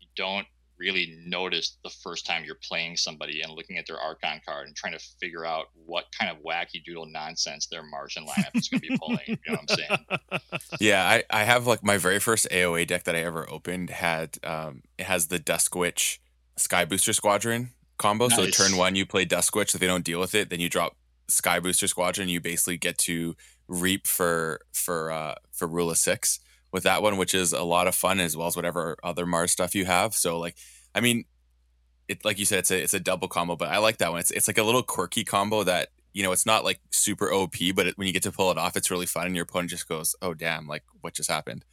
you 0.00 0.08
don't 0.16 0.46
really 0.82 1.16
notice 1.24 1.78
the 1.84 1.90
first 1.90 2.26
time 2.26 2.44
you're 2.44 2.58
playing 2.68 2.96
somebody 2.96 3.40
and 3.40 3.52
looking 3.52 3.78
at 3.78 3.86
their 3.86 3.98
Archon 3.98 4.40
card 4.44 4.66
and 4.66 4.74
trying 4.74 4.92
to 4.92 4.98
figure 5.20 5.46
out 5.46 5.66
what 5.86 6.06
kind 6.18 6.30
of 6.30 6.42
wacky 6.42 6.82
doodle 6.84 7.06
nonsense 7.06 7.66
their 7.66 7.84
Martian 7.84 8.26
lineup 8.26 8.50
is 8.54 8.68
going 8.68 8.80
to 8.80 8.88
be 8.88 8.98
pulling. 8.98 9.20
You 9.28 9.36
know 9.46 9.58
what 9.60 9.70
I'm 9.70 9.76
saying? 9.76 10.40
Yeah, 10.80 11.08
I, 11.08 11.22
I 11.30 11.44
have 11.44 11.66
like 11.66 11.84
my 11.84 11.98
very 11.98 12.18
first 12.18 12.48
AOA 12.50 12.86
deck 12.86 13.04
that 13.04 13.14
I 13.14 13.20
ever 13.20 13.48
opened 13.48 13.90
had 13.90 14.38
um 14.42 14.82
it 14.98 15.04
has 15.04 15.28
the 15.28 15.38
Dusk 15.38 15.74
Witch 15.74 16.20
Sky 16.56 16.84
Booster 16.84 17.12
Squadron 17.12 17.70
combo. 17.98 18.28
So 18.28 18.46
turn 18.46 18.76
one 18.76 18.96
you 18.96 19.06
play 19.06 19.24
Dusk 19.24 19.54
Witch. 19.54 19.74
If 19.74 19.80
they 19.80 19.86
don't 19.86 20.04
deal 20.04 20.18
with 20.18 20.34
it, 20.34 20.50
then 20.50 20.60
you 20.60 20.68
drop 20.68 20.96
Sky 21.28 21.60
Booster 21.60 21.86
Squadron. 21.86 22.28
You 22.28 22.40
basically 22.40 22.78
get 22.78 22.98
to 22.98 23.36
reap 23.68 24.06
for 24.06 24.60
for 24.72 25.12
uh 25.12 25.34
for 25.52 25.68
rule 25.68 25.90
of 25.90 25.98
six 25.98 26.40
with 26.72 26.84
that 26.84 27.02
one, 27.02 27.16
which 27.16 27.34
is 27.34 27.52
a 27.52 27.62
lot 27.62 27.86
of 27.86 27.94
fun 27.94 28.20
as 28.20 28.36
well 28.36 28.48
as 28.48 28.56
whatever 28.56 28.96
other 29.04 29.26
Mars 29.26 29.52
stuff 29.52 29.74
you 29.74 29.84
have. 29.84 30.14
So 30.14 30.38
like 30.38 30.56
I 30.94 31.00
mean 31.00 31.24
it 32.08 32.24
like 32.24 32.38
you 32.38 32.44
said, 32.44 32.60
it's 32.60 32.70
a 32.70 32.82
it's 32.82 32.94
a 32.94 33.00
double 33.00 33.28
combo, 33.28 33.56
but 33.56 33.68
I 33.68 33.78
like 33.78 33.98
that 33.98 34.10
one. 34.10 34.20
It's 34.20 34.30
it's 34.30 34.48
like 34.48 34.58
a 34.58 34.62
little 34.62 34.82
quirky 34.82 35.24
combo 35.24 35.64
that 35.64 35.88
you 36.12 36.22
know 36.22 36.32
it's 36.32 36.46
not 36.46 36.64
like 36.64 36.80
super 36.90 37.32
OP, 37.32 37.54
but 37.74 37.86
it, 37.88 37.98
when 37.98 38.06
you 38.06 38.12
get 38.12 38.22
to 38.24 38.32
pull 38.32 38.50
it 38.50 38.58
off, 38.58 38.76
it's 38.76 38.90
really 38.90 39.06
fun, 39.06 39.26
and 39.26 39.36
your 39.36 39.44
opponent 39.44 39.70
just 39.70 39.88
goes, 39.88 40.14
"Oh 40.22 40.34
damn! 40.34 40.66
Like 40.66 40.84
what 41.00 41.14
just 41.14 41.30
happened?" 41.30 41.64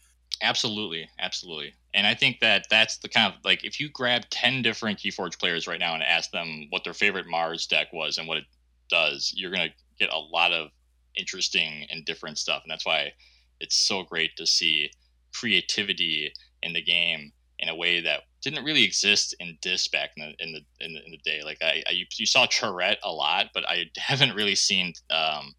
Absolutely, 0.41 1.09
absolutely. 1.19 1.73
And 1.93 2.07
I 2.07 2.13
think 2.13 2.39
that 2.39 2.65
that's 2.69 2.97
the 2.99 3.09
kind 3.09 3.33
of 3.33 3.39
like 3.43 3.65
if 3.65 3.79
you 3.79 3.89
grab 3.89 4.23
10 4.29 4.62
different 4.62 4.99
Keyforge 4.99 5.38
players 5.38 5.67
right 5.67 5.79
now 5.79 5.93
and 5.93 6.03
ask 6.03 6.31
them 6.31 6.67
what 6.69 6.83
their 6.83 6.93
favorite 6.93 7.27
Mars 7.27 7.67
deck 7.67 7.88
was 7.91 8.17
and 8.17 8.27
what 8.27 8.38
it 8.38 8.45
does, 8.89 9.33
you're 9.35 9.51
to 9.51 9.69
get 9.99 10.13
a 10.13 10.17
lot 10.17 10.53
of 10.53 10.69
interesting 11.17 11.85
and 11.89 12.05
different 12.05 12.38
stuff. 12.38 12.62
And 12.63 12.71
that's 12.71 12.85
why 12.85 13.12
it's 13.60 13.76
so 13.76 14.04
great 14.04 14.36
to 14.38 14.45
see 14.45 14.91
creativity 15.34 16.34
in 16.62 16.74
the 16.74 16.82
game 16.82 17.32
in 17.60 17.69
a 17.69 17.76
way 17.76 18.02
that 18.02 18.22
didn't 18.41 18.63
really 18.63 18.84
exist 18.84 19.36
in 19.39 19.58
Dis 19.62 19.88
back 19.89 20.12
in 20.15 20.24
the 20.24 20.43
in 20.43 20.54
the 20.54 20.86
in 20.86 20.93
the, 20.93 21.06
in 21.06 21.12
the 21.12 21.17
day. 21.17 21.41
Like 21.43 21.58
I, 21.62 21.84
I 21.88 21.91
you, 21.91 22.06
you 22.17 22.26
saw 22.26 22.48
Charette 22.48 23.00
a 23.04 23.12
lot, 23.12 23.48
but 23.54 23.67
I 23.67 23.86
haven't 23.98 24.36
really 24.36 24.56
seen 24.56 24.93
um, 25.10 25.54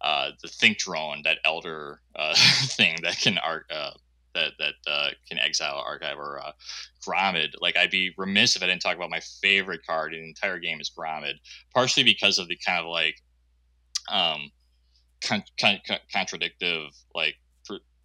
uh, 0.00 0.30
the 0.42 0.48
Think 0.48 0.78
Drone, 0.78 1.22
that 1.24 1.38
Elder 1.44 2.00
uh, 2.16 2.34
thing 2.64 2.96
that 3.02 3.18
can 3.18 3.38
art 3.38 3.70
uh, 3.72 3.92
that 4.34 4.52
that 4.58 4.74
uh, 4.86 5.10
can 5.28 5.38
exile 5.38 5.82
archive 5.86 6.18
or 6.18 6.40
uh, 6.44 6.52
Gromid. 7.06 7.52
Like 7.60 7.76
I'd 7.76 7.90
be 7.90 8.12
remiss 8.16 8.56
if 8.56 8.62
I 8.62 8.66
didn't 8.66 8.82
talk 8.82 8.96
about 8.96 9.10
my 9.10 9.20
favorite 9.40 9.86
card 9.86 10.14
in 10.14 10.22
the 10.22 10.28
entire 10.28 10.58
game 10.58 10.80
is 10.80 10.90
Gromid, 10.90 11.34
partially 11.72 12.04
because 12.04 12.38
of 12.38 12.48
the 12.48 12.58
kind 12.66 12.80
of 12.80 12.86
like 12.86 13.16
um 14.10 14.50
con- 15.22 15.44
con- 15.58 15.80
con- 15.86 15.98
contradictive 16.12 16.90
like 17.14 17.36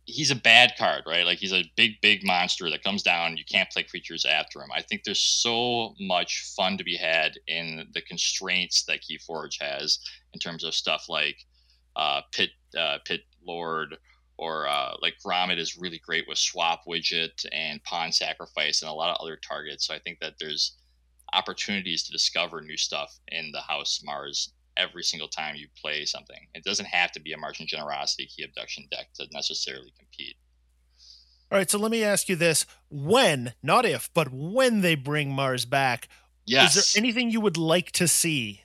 he's 0.06 0.32
a 0.32 0.36
bad 0.36 0.74
card 0.78 1.04
right? 1.06 1.26
Like 1.26 1.38
he's 1.38 1.54
a 1.54 1.70
big 1.76 2.00
big 2.02 2.26
monster 2.26 2.70
that 2.70 2.84
comes 2.84 3.04
down. 3.04 3.38
You 3.38 3.44
can't 3.50 3.70
play 3.70 3.84
creatures 3.84 4.26
after 4.26 4.62
him. 4.62 4.70
I 4.74 4.82
think 4.82 5.04
there's 5.04 5.20
so 5.20 5.94
much 6.00 6.54
fun 6.56 6.78
to 6.78 6.84
be 6.84 6.96
had 6.96 7.34
in 7.48 7.88
the 7.94 8.02
constraints 8.02 8.84
that 8.86 9.02
keyforge 9.02 9.62
has 9.62 10.00
in 10.34 10.40
terms 10.40 10.64
of 10.64 10.74
stuff 10.74 11.08
like 11.10 11.38
uh, 11.96 12.22
pit 12.32 12.52
uh, 12.78 13.00
pit 13.06 13.22
lord 13.46 13.98
or 14.38 14.68
uh, 14.68 14.94
like 15.02 15.16
Gromit 15.26 15.58
is 15.58 15.78
really 15.78 16.00
great 16.06 16.28
with 16.28 16.38
swap 16.38 16.84
widget 16.88 17.46
and 17.52 17.84
pawn 17.84 18.12
sacrifice 18.12 18.82
and 18.82 18.90
a 18.90 18.94
lot 18.94 19.10
of 19.10 19.18
other 19.20 19.36
targets. 19.36 19.88
So 19.88 19.96
I 19.96 20.00
think 20.00 20.20
that 20.20 20.36
there's 20.40 20.78
opportunities 21.34 22.04
to 22.04 22.12
discover 22.12 22.62
new 22.62 22.78
stuff 22.78 23.20
in 23.30 23.52
the 23.52 23.62
House 23.62 24.02
Mars 24.04 24.54
every 24.78 25.04
single 25.04 25.28
time 25.28 25.56
you 25.56 25.68
play 25.82 26.06
something. 26.06 26.48
It 26.54 26.64
doesn't 26.64 26.86
have 26.86 27.12
to 27.14 27.20
be 27.20 27.34
a 27.34 27.38
Martian 27.38 27.68
Generosity 27.68 28.28
key 28.28 28.44
abduction 28.44 28.88
deck 28.92 29.08
to 29.16 29.26
necessarily 29.32 29.92
compete. 29.98 30.36
All 31.52 31.58
right, 31.58 31.70
so 31.70 31.80
let 31.80 31.92
me 31.92 32.04
ask 32.04 32.28
you 32.30 32.36
this: 32.36 32.66
When, 32.90 33.54
not 33.64 33.86
if, 33.86 34.10
but 34.14 34.28
when 34.32 34.82
they 34.82 34.96
bring 34.96 35.32
Mars 35.32 35.66
back, 35.66 36.08
Yes. 36.46 36.76
is 36.76 36.94
there 36.94 37.02
anything 37.02 37.30
you 37.30 37.42
would 37.42 37.58
like 37.58 37.92
to 37.94 38.08
see? 38.08 38.62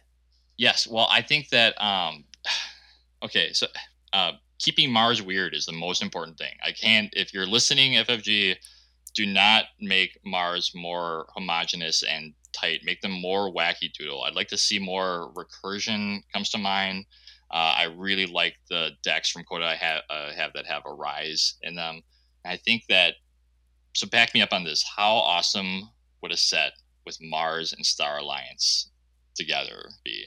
Yes. 0.56 0.86
Well, 0.86 1.08
I 1.10 1.22
think 1.22 1.48
that 1.48 1.80
um 1.82 2.24
okay, 3.24 3.52
so 3.52 3.66
uh 4.12 4.32
keeping 4.58 4.90
Mars 4.92 5.20
weird 5.20 5.54
is 5.54 5.66
the 5.66 5.72
most 5.72 6.02
important 6.02 6.38
thing. 6.38 6.54
I 6.64 6.72
can't 6.72 7.10
if 7.14 7.32
you're 7.34 7.46
listening 7.46 7.94
FFG 7.94 8.56
do 9.14 9.26
not 9.26 9.64
make 9.80 10.18
Mars 10.24 10.72
more 10.74 11.26
homogenous 11.34 12.02
and 12.02 12.32
tight. 12.52 12.80
Make 12.84 13.00
them 13.00 13.12
more 13.12 13.52
wacky 13.52 13.92
doodle. 13.92 14.22
I'd 14.24 14.34
like 14.34 14.48
to 14.48 14.58
see 14.58 14.78
more 14.78 15.32
recursion 15.34 16.20
comes 16.32 16.50
to 16.50 16.58
mind. 16.58 17.06
Uh, 17.50 17.74
I 17.78 17.84
really 17.84 18.26
like 18.26 18.54
the 18.70 18.90
decks 19.02 19.30
from 19.30 19.44
Coda 19.44 19.66
I 19.66 19.74
have, 19.74 20.02
uh, 20.08 20.32
have 20.32 20.52
that 20.54 20.66
have 20.66 20.82
a 20.86 20.92
rise 20.92 21.54
in 21.62 21.74
them. 21.74 22.02
I 22.44 22.56
think 22.56 22.84
that 22.88 23.14
so 23.94 24.06
back 24.06 24.32
me 24.34 24.40
up 24.40 24.52
on 24.52 24.64
this. 24.64 24.82
How 24.96 25.12
awesome 25.16 25.90
would 26.22 26.32
a 26.32 26.36
set 26.36 26.72
with 27.04 27.18
Mars 27.20 27.72
and 27.74 27.84
Star 27.84 28.18
Alliance 28.18 28.90
together 29.34 29.90
be? 30.04 30.24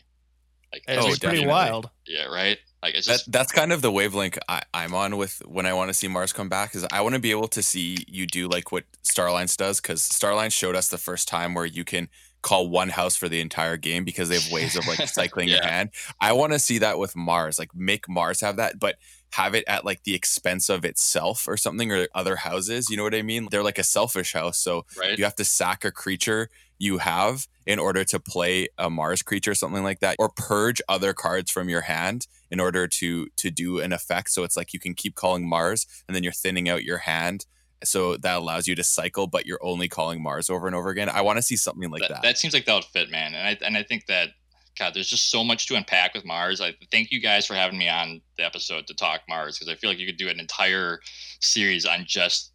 Like, 0.71 0.83
It's 0.87 1.03
Oh, 1.23 1.27
pretty 1.27 1.47
wild. 1.47 1.89
yeah, 2.05 2.25
right. 2.25 2.59
Like 2.85 2.95
it's 2.95 3.07
That 3.07 3.23
that's 3.27 3.51
kind 3.51 3.73
of 3.73 3.81
the 3.81 3.91
wavelength 3.91 4.37
I, 4.47 4.61
I'm 4.73 4.93
on 4.93 5.17
with 5.17 5.41
when 5.45 5.65
I 5.65 5.73
want 5.73 5.89
to 5.89 5.93
see 5.93 6.07
Mars 6.07 6.31
come 6.31 6.49
back. 6.49 6.75
Is 6.75 6.85
I 6.91 7.01
want 7.01 7.15
to 7.15 7.21
be 7.21 7.31
able 7.31 7.47
to 7.49 7.63
see 7.63 8.05
you 8.07 8.27
do 8.27 8.47
like 8.47 8.71
what 8.71 8.83
Star 9.01 9.25
Alliance 9.27 9.57
does 9.57 9.81
because 9.81 10.03
Star 10.03 10.31
Alliance 10.31 10.53
showed 10.53 10.75
us 10.75 10.87
the 10.87 10.99
first 10.99 11.27
time 11.27 11.55
where 11.55 11.65
you 11.65 11.83
can 11.83 12.09
call 12.43 12.69
one 12.69 12.89
house 12.89 13.15
for 13.15 13.27
the 13.27 13.41
entire 13.41 13.75
game 13.75 14.03
because 14.03 14.29
they 14.29 14.35
have 14.35 14.51
ways 14.51 14.75
of 14.75 14.87
like 14.87 15.07
cycling 15.07 15.49
your 15.49 15.65
hand. 15.65 15.89
I 16.21 16.33
want 16.33 16.53
to 16.53 16.59
see 16.59 16.77
that 16.77 16.99
with 16.99 17.15
Mars, 17.15 17.57
like 17.57 17.73
make 17.73 18.07
Mars 18.07 18.41
have 18.41 18.57
that, 18.57 18.79
but 18.79 18.97
have 19.31 19.55
it 19.55 19.63
at 19.67 19.83
like 19.83 20.03
the 20.03 20.13
expense 20.13 20.69
of 20.69 20.85
itself 20.85 21.47
or 21.47 21.57
something 21.57 21.91
or 21.91 22.07
other 22.13 22.35
houses. 22.35 22.87
You 22.87 22.97
know 22.97 23.03
what 23.03 23.15
I 23.15 23.23
mean? 23.23 23.47
They're 23.49 23.63
like 23.63 23.79
a 23.79 23.83
selfish 23.83 24.33
house, 24.33 24.59
so 24.59 24.85
right. 24.95 25.17
you 25.17 25.23
have 25.23 25.35
to 25.37 25.43
sack 25.43 25.83
a 25.83 25.91
creature 25.91 26.51
you 26.77 26.99
have 26.99 27.47
in 27.65 27.79
order 27.79 28.03
to 28.03 28.19
play 28.19 28.67
a 28.77 28.89
Mars 28.89 29.21
creature, 29.21 29.55
something 29.55 29.83
like 29.83 29.99
that, 29.99 30.15
or 30.19 30.29
purge 30.29 30.81
other 30.87 31.13
cards 31.13 31.51
from 31.51 31.69
your 31.69 31.81
hand 31.81 32.27
in 32.51 32.59
order 32.59 32.87
to 32.87 33.27
to 33.37 33.51
do 33.51 33.79
an 33.79 33.93
effect. 33.93 34.29
So 34.31 34.43
it's 34.43 34.57
like 34.57 34.73
you 34.73 34.79
can 34.79 34.93
keep 34.93 35.15
calling 35.15 35.47
Mars, 35.47 35.87
and 36.07 36.15
then 36.15 36.23
you're 36.23 36.33
thinning 36.33 36.69
out 36.69 36.83
your 36.83 36.99
hand, 36.99 37.45
so 37.83 38.17
that 38.17 38.37
allows 38.37 38.67
you 38.67 38.75
to 38.75 38.83
cycle, 38.83 39.27
but 39.27 39.45
you're 39.45 39.63
only 39.63 39.87
calling 39.87 40.21
Mars 40.21 40.49
over 40.49 40.67
and 40.67 40.75
over 40.75 40.89
again. 40.89 41.09
I 41.09 41.21
want 41.21 41.37
to 41.37 41.41
see 41.41 41.55
something 41.55 41.89
like 41.89 42.01
that, 42.01 42.09
that. 42.09 42.21
that 42.23 42.37
seems 42.37 42.53
like 42.53 42.65
that 42.65 42.73
would 42.73 42.85
fit, 42.85 43.09
man. 43.09 43.33
And 43.33 43.47
I 43.47 43.65
and 43.65 43.77
I 43.77 43.83
think 43.83 44.05
that 44.07 44.29
God, 44.77 44.93
there's 44.93 45.09
just 45.09 45.31
so 45.31 45.43
much 45.43 45.67
to 45.67 45.75
unpack 45.75 46.13
with 46.13 46.25
Mars. 46.25 46.59
I 46.59 46.73
thank 46.91 47.11
you 47.11 47.21
guys 47.21 47.45
for 47.45 47.53
having 47.53 47.77
me 47.77 47.87
on 47.87 48.21
the 48.37 48.45
episode 48.45 48.87
to 48.87 48.93
talk 48.93 49.21
Mars 49.29 49.57
because 49.57 49.71
I 49.71 49.75
feel 49.75 49.89
like 49.89 49.99
you 49.99 50.05
could 50.05 50.17
do 50.17 50.29
an 50.29 50.39
entire 50.39 50.99
series 51.39 51.85
on 51.85 52.03
just 52.05 52.51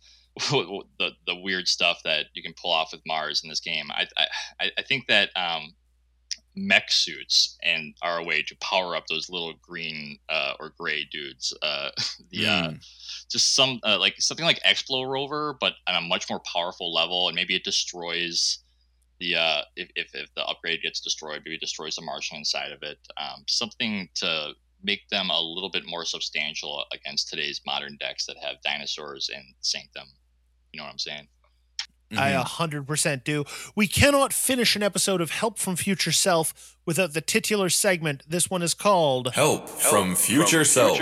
the 0.98 1.10
the 1.26 1.36
weird 1.36 1.68
stuff 1.68 2.00
that 2.04 2.26
you 2.34 2.42
can 2.42 2.54
pull 2.60 2.72
off 2.72 2.92
with 2.92 3.02
Mars 3.06 3.42
in 3.42 3.48
this 3.48 3.60
game. 3.60 3.90
I 3.90 4.06
I, 4.60 4.70
I 4.78 4.82
think 4.82 5.06
that 5.08 5.30
um, 5.36 5.74
mech 6.56 6.90
suits 6.90 7.56
and 7.62 7.94
are 8.02 8.18
a 8.18 8.24
way 8.24 8.42
to 8.42 8.56
power 8.56 8.96
up 8.96 9.06
those 9.06 9.30
little 9.30 9.54
green 9.62 10.18
uh, 10.28 10.54
or 10.58 10.72
gray 10.78 11.04
dudes. 11.10 11.56
Uh, 11.62 11.90
the 12.30 12.46
uh, 12.46 12.70
Mm. 12.70 12.80
just 13.30 13.54
some 13.54 13.80
uh, 13.84 13.98
like 13.98 14.14
something 14.20 14.44
like 14.46 14.62
Explo 14.62 15.06
Rover, 15.08 15.56
but 15.60 15.74
on 15.86 15.94
a 15.94 16.00
much 16.00 16.28
more 16.28 16.40
powerful 16.40 16.92
level, 16.92 17.28
and 17.28 17.34
maybe 17.36 17.54
it 17.54 17.64
destroys 17.64 18.58
the 19.18 19.36
uh, 19.36 19.62
if, 19.76 19.90
if 19.96 20.14
if 20.14 20.34
the 20.34 20.44
upgrade 20.46 20.82
gets 20.82 21.00
destroyed, 21.00 21.42
maybe 21.44 21.56
it 21.56 21.60
destroys 21.60 21.96
the 21.96 22.02
Martian 22.02 22.38
inside 22.38 22.72
of 22.72 22.82
it. 22.82 22.98
Um, 23.16 23.44
something 23.46 24.08
to 24.16 24.52
make 24.82 25.08
them 25.10 25.30
a 25.30 25.40
little 25.40 25.70
bit 25.70 25.84
more 25.86 26.04
substantial 26.04 26.84
against 26.92 27.28
today's 27.28 27.60
modern 27.66 27.96
decks 28.00 28.26
that 28.26 28.36
have 28.42 28.62
dinosaurs 28.64 29.30
and 29.34 29.44
sanctum. 29.60 30.08
You 30.72 30.78
know 30.78 30.84
what 30.84 30.92
I'm 30.92 30.98
saying? 30.98 31.28
I 32.12 32.30
Mhm. 32.32 32.40
a 32.40 32.44
hundred 32.44 32.86
percent 32.88 33.24
do. 33.24 33.44
We 33.76 33.86
cannot 33.86 34.32
finish 34.32 34.74
an 34.74 34.82
episode 34.82 35.20
of 35.20 35.30
Help 35.30 35.58
from 35.60 35.76
Future 35.76 36.10
Self 36.10 36.76
without 36.84 37.12
the 37.12 37.20
titular 37.20 37.70
segment. 37.70 38.24
This 38.28 38.50
one 38.50 38.62
is 38.62 38.74
called 38.74 39.32
Help 39.34 39.68
from 39.68 40.16
future 40.16 40.64
self. 40.64 40.98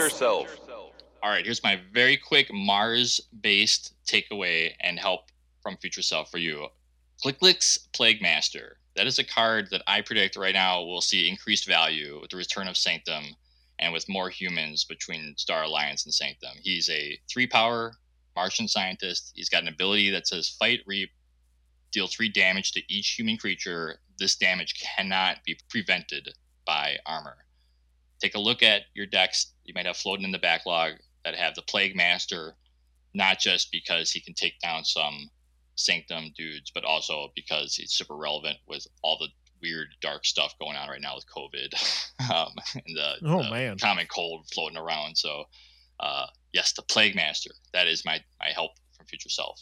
All 1.23 1.31
right, 1.31 1.45
here's 1.45 1.63
my 1.63 1.77
very 1.93 2.17
quick 2.17 2.53
Mars 2.53 3.21
based 3.41 3.95
takeaway 4.07 4.75
and 4.81 4.99
help 5.01 5.31
from 5.63 5.77
future 5.79 6.03
self 6.03 6.31
for 6.31 6.39
you. 6.39 6.69
ClickLick's 7.25 7.79
Plague 7.93 8.21
Master. 8.23 8.79
That 8.95 9.07
is 9.07 9.19
a 9.19 9.25
card 9.25 9.71
that 9.71 9.83
I 9.87 10.03
predict 10.03 10.37
right 10.37 10.55
now 10.55 10.83
will 10.83 11.01
see 11.01 11.29
increased 11.29 11.67
value 11.67 12.21
with 12.21 12.31
the 12.31 12.37
return 12.37 12.69
of 12.69 12.77
Sanctum 12.77 13.35
and 13.79 13.93
with 13.93 14.09
more 14.09 14.29
humans 14.29 14.85
between 14.85 15.35
Star 15.37 15.63
Alliance 15.65 16.05
and 16.05 16.13
Sanctum. 16.15 16.57
He's 16.63 16.89
a 16.91 17.19
three 17.31 17.47
power 17.47 17.97
Martian 18.39 18.69
scientist. 18.69 19.33
He's 19.35 19.49
got 19.49 19.63
an 19.63 19.69
ability 19.69 20.11
that 20.11 20.29
says 20.29 20.49
fight, 20.49 20.83
reap, 20.87 21.11
deal 21.91 22.07
three 22.07 22.29
damage 22.29 22.71
to 22.71 22.83
each 22.89 23.15
human 23.19 23.37
creature. 23.37 23.99
This 24.17 24.37
damage 24.37 24.81
cannot 24.81 25.39
be 25.45 25.59
prevented 25.69 26.29
by 26.65 26.99
armor. 27.05 27.39
Take 28.21 28.37
a 28.37 28.41
look 28.41 28.63
at 28.63 28.83
your 28.95 29.07
decks 29.07 29.55
you 29.65 29.75
might 29.75 29.87
have 29.87 29.97
floating 29.97 30.25
in 30.25 30.31
the 30.31 30.39
backlog 30.39 30.93
that 31.25 31.35
have 31.35 31.57
the 31.57 31.63
Plague 31.63 31.97
Master, 31.97 32.55
not 33.13 33.41
just 33.41 33.73
because 33.73 34.13
he 34.13 34.21
can 34.21 34.35
take 34.35 34.61
down 34.61 34.85
some 34.85 35.31
Sanctum 35.75 36.33
dudes, 36.37 36.71
but 36.73 36.85
also 36.85 37.33
because 37.35 37.75
he's 37.75 37.93
super 37.93 38.17
relevant 38.17 38.59
with 38.69 38.87
all 39.03 39.19
the 39.19 39.29
weird 39.61 39.89
dark 40.01 40.25
stuff 40.25 40.55
going 40.61 40.77
on 40.77 40.89
right 40.89 41.01
now 41.01 41.17
with 41.17 41.27
COVID 41.27 41.75
um, 42.33 42.53
and 42.75 42.97
the, 42.97 43.15
oh, 43.27 43.43
the 43.43 43.51
man. 43.51 43.79
common 43.79 44.07
cold 44.07 44.47
floating 44.55 44.79
around. 44.79 45.19
So, 45.19 45.47
uh, 46.01 46.27
yes, 46.53 46.73
the 46.73 46.83
Plague 46.83 47.15
Master. 47.15 47.51
That 47.73 47.87
is 47.87 48.05
my 48.05 48.21
my 48.41 48.51
help 48.55 48.73
from 48.97 49.07
Future 49.07 49.31
Self. 49.31 49.61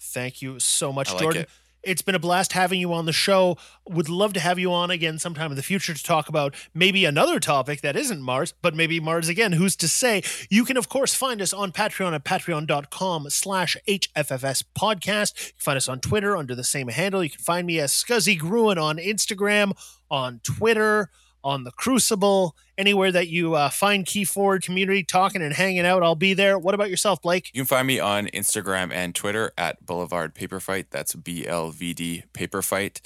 Thank 0.00 0.42
you 0.42 0.60
so 0.60 0.92
much, 0.92 1.10
I 1.10 1.12
like 1.12 1.22
Jordan. 1.22 1.42
it. 1.42 1.48
It's 1.84 2.02
been 2.02 2.14
a 2.14 2.18
blast 2.18 2.54
having 2.54 2.80
you 2.80 2.92
on 2.94 3.04
the 3.04 3.12
show. 3.12 3.58
Would 3.86 4.08
love 4.08 4.32
to 4.34 4.40
have 4.40 4.58
you 4.58 4.72
on 4.72 4.90
again 4.90 5.18
sometime 5.18 5.50
in 5.50 5.56
the 5.56 5.62
future 5.62 5.92
to 5.92 6.02
talk 6.02 6.30
about 6.30 6.54
maybe 6.72 7.04
another 7.04 7.38
topic 7.38 7.82
that 7.82 7.94
isn't 7.94 8.22
Mars, 8.22 8.54
but 8.62 8.74
maybe 8.74 9.00
Mars 9.00 9.28
again. 9.28 9.52
Who's 9.52 9.76
to 9.76 9.88
say? 9.88 10.22
You 10.48 10.64
can, 10.64 10.78
of 10.78 10.88
course, 10.88 11.14
find 11.14 11.42
us 11.42 11.52
on 11.52 11.72
Patreon 11.72 12.14
at 12.14 12.24
patreon.com 12.24 13.28
slash 13.28 13.76
HFFS 13.86 14.64
podcast. 14.74 15.48
You 15.48 15.52
can 15.52 15.60
find 15.60 15.76
us 15.76 15.88
on 15.88 16.00
Twitter 16.00 16.36
under 16.36 16.54
the 16.54 16.64
same 16.64 16.88
handle. 16.88 17.22
You 17.22 17.30
can 17.30 17.40
find 17.40 17.66
me 17.66 17.78
as 17.78 17.92
Scuzzy 17.92 18.38
Gruen 18.38 18.78
on 18.78 18.96
Instagram, 18.96 19.72
on 20.10 20.40
Twitter, 20.42 21.10
on 21.44 21.62
the 21.62 21.70
Crucible, 21.70 22.56
anywhere 22.76 23.12
that 23.12 23.28
you 23.28 23.54
uh, 23.54 23.68
find 23.68 24.04
KeyForge 24.04 24.64
community 24.64 25.04
talking 25.04 25.42
and 25.42 25.54
hanging 25.54 25.86
out. 25.86 26.02
I'll 26.02 26.16
be 26.16 26.34
there. 26.34 26.58
What 26.58 26.74
about 26.74 26.90
yourself, 26.90 27.22
Blake? 27.22 27.50
You 27.54 27.60
can 27.60 27.66
find 27.66 27.86
me 27.86 28.00
on 28.00 28.26
Instagram 28.28 28.90
and 28.92 29.14
Twitter 29.14 29.52
at 29.56 29.84
Boulevard 29.86 30.34
Paper 30.34 30.58
Fight. 30.58 30.90
That's 30.90 31.14
B 31.14 31.46
L 31.46 31.70
V 31.70 31.94
D 31.94 32.24
Paper 32.32 32.62
Fight. 32.62 33.00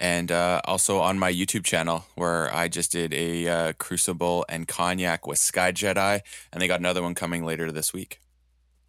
And 0.00 0.32
uh, 0.32 0.60
also 0.64 0.98
on 0.98 1.18
my 1.20 1.32
YouTube 1.32 1.64
channel, 1.64 2.06
where 2.16 2.52
I 2.52 2.66
just 2.66 2.90
did 2.90 3.14
a 3.14 3.46
uh, 3.46 3.72
Crucible 3.74 4.44
and 4.48 4.66
Cognac 4.66 5.26
with 5.26 5.38
Sky 5.38 5.70
Jedi, 5.70 6.20
and 6.52 6.60
they 6.60 6.66
got 6.66 6.80
another 6.80 7.02
one 7.02 7.14
coming 7.14 7.44
later 7.44 7.70
this 7.70 7.92
week. 7.92 8.18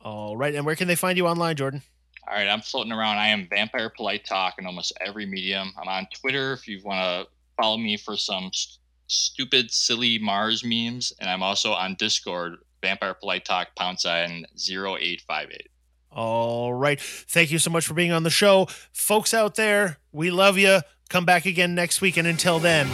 All 0.01 0.35
right. 0.35 0.55
And 0.55 0.65
where 0.65 0.75
can 0.75 0.87
they 0.87 0.95
find 0.95 1.17
you 1.17 1.27
online, 1.27 1.57
Jordan? 1.57 1.83
All 2.27 2.33
right, 2.33 2.47
I'm 2.47 2.61
floating 2.61 2.91
around. 2.91 3.17
I 3.17 3.27
am 3.27 3.47
Vampire 3.47 3.91
Polite 3.95 4.25
Talk 4.25 4.55
in 4.57 4.65
almost 4.65 4.93
every 4.99 5.27
medium. 5.27 5.71
I'm 5.79 5.87
on 5.87 6.07
Twitter 6.11 6.53
if 6.53 6.67
you 6.67 6.81
want 6.83 6.97
to 6.99 7.31
follow 7.55 7.77
me 7.77 7.97
for 7.97 8.17
some 8.17 8.49
st- 8.51 8.79
stupid, 9.07 9.71
silly 9.71 10.17
Mars 10.19 10.63
memes. 10.63 11.13
And 11.19 11.29
I'm 11.29 11.43
also 11.43 11.73
on 11.73 11.95
Discord, 11.95 12.57
Vampire 12.81 13.13
Polite 13.13 13.45
Talk, 13.45 13.75
pound 13.75 13.99
sign 13.99 14.45
0858. 14.55 15.69
All 16.11 16.73
right. 16.73 16.99
Thank 16.99 17.51
you 17.51 17.59
so 17.59 17.69
much 17.69 17.85
for 17.85 17.93
being 17.93 18.11
on 18.11 18.23
the 18.23 18.29
show. 18.29 18.67
Folks 18.93 19.33
out 19.33 19.55
there, 19.55 19.97
we 20.11 20.31
love 20.31 20.57
you. 20.57 20.79
Come 21.09 21.25
back 21.25 21.45
again 21.45 21.75
next 21.75 22.01
week. 22.01 22.17
And 22.17 22.27
until 22.27 22.59
then, 22.59 22.87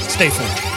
stay 0.00 0.28
forward. 0.28 0.73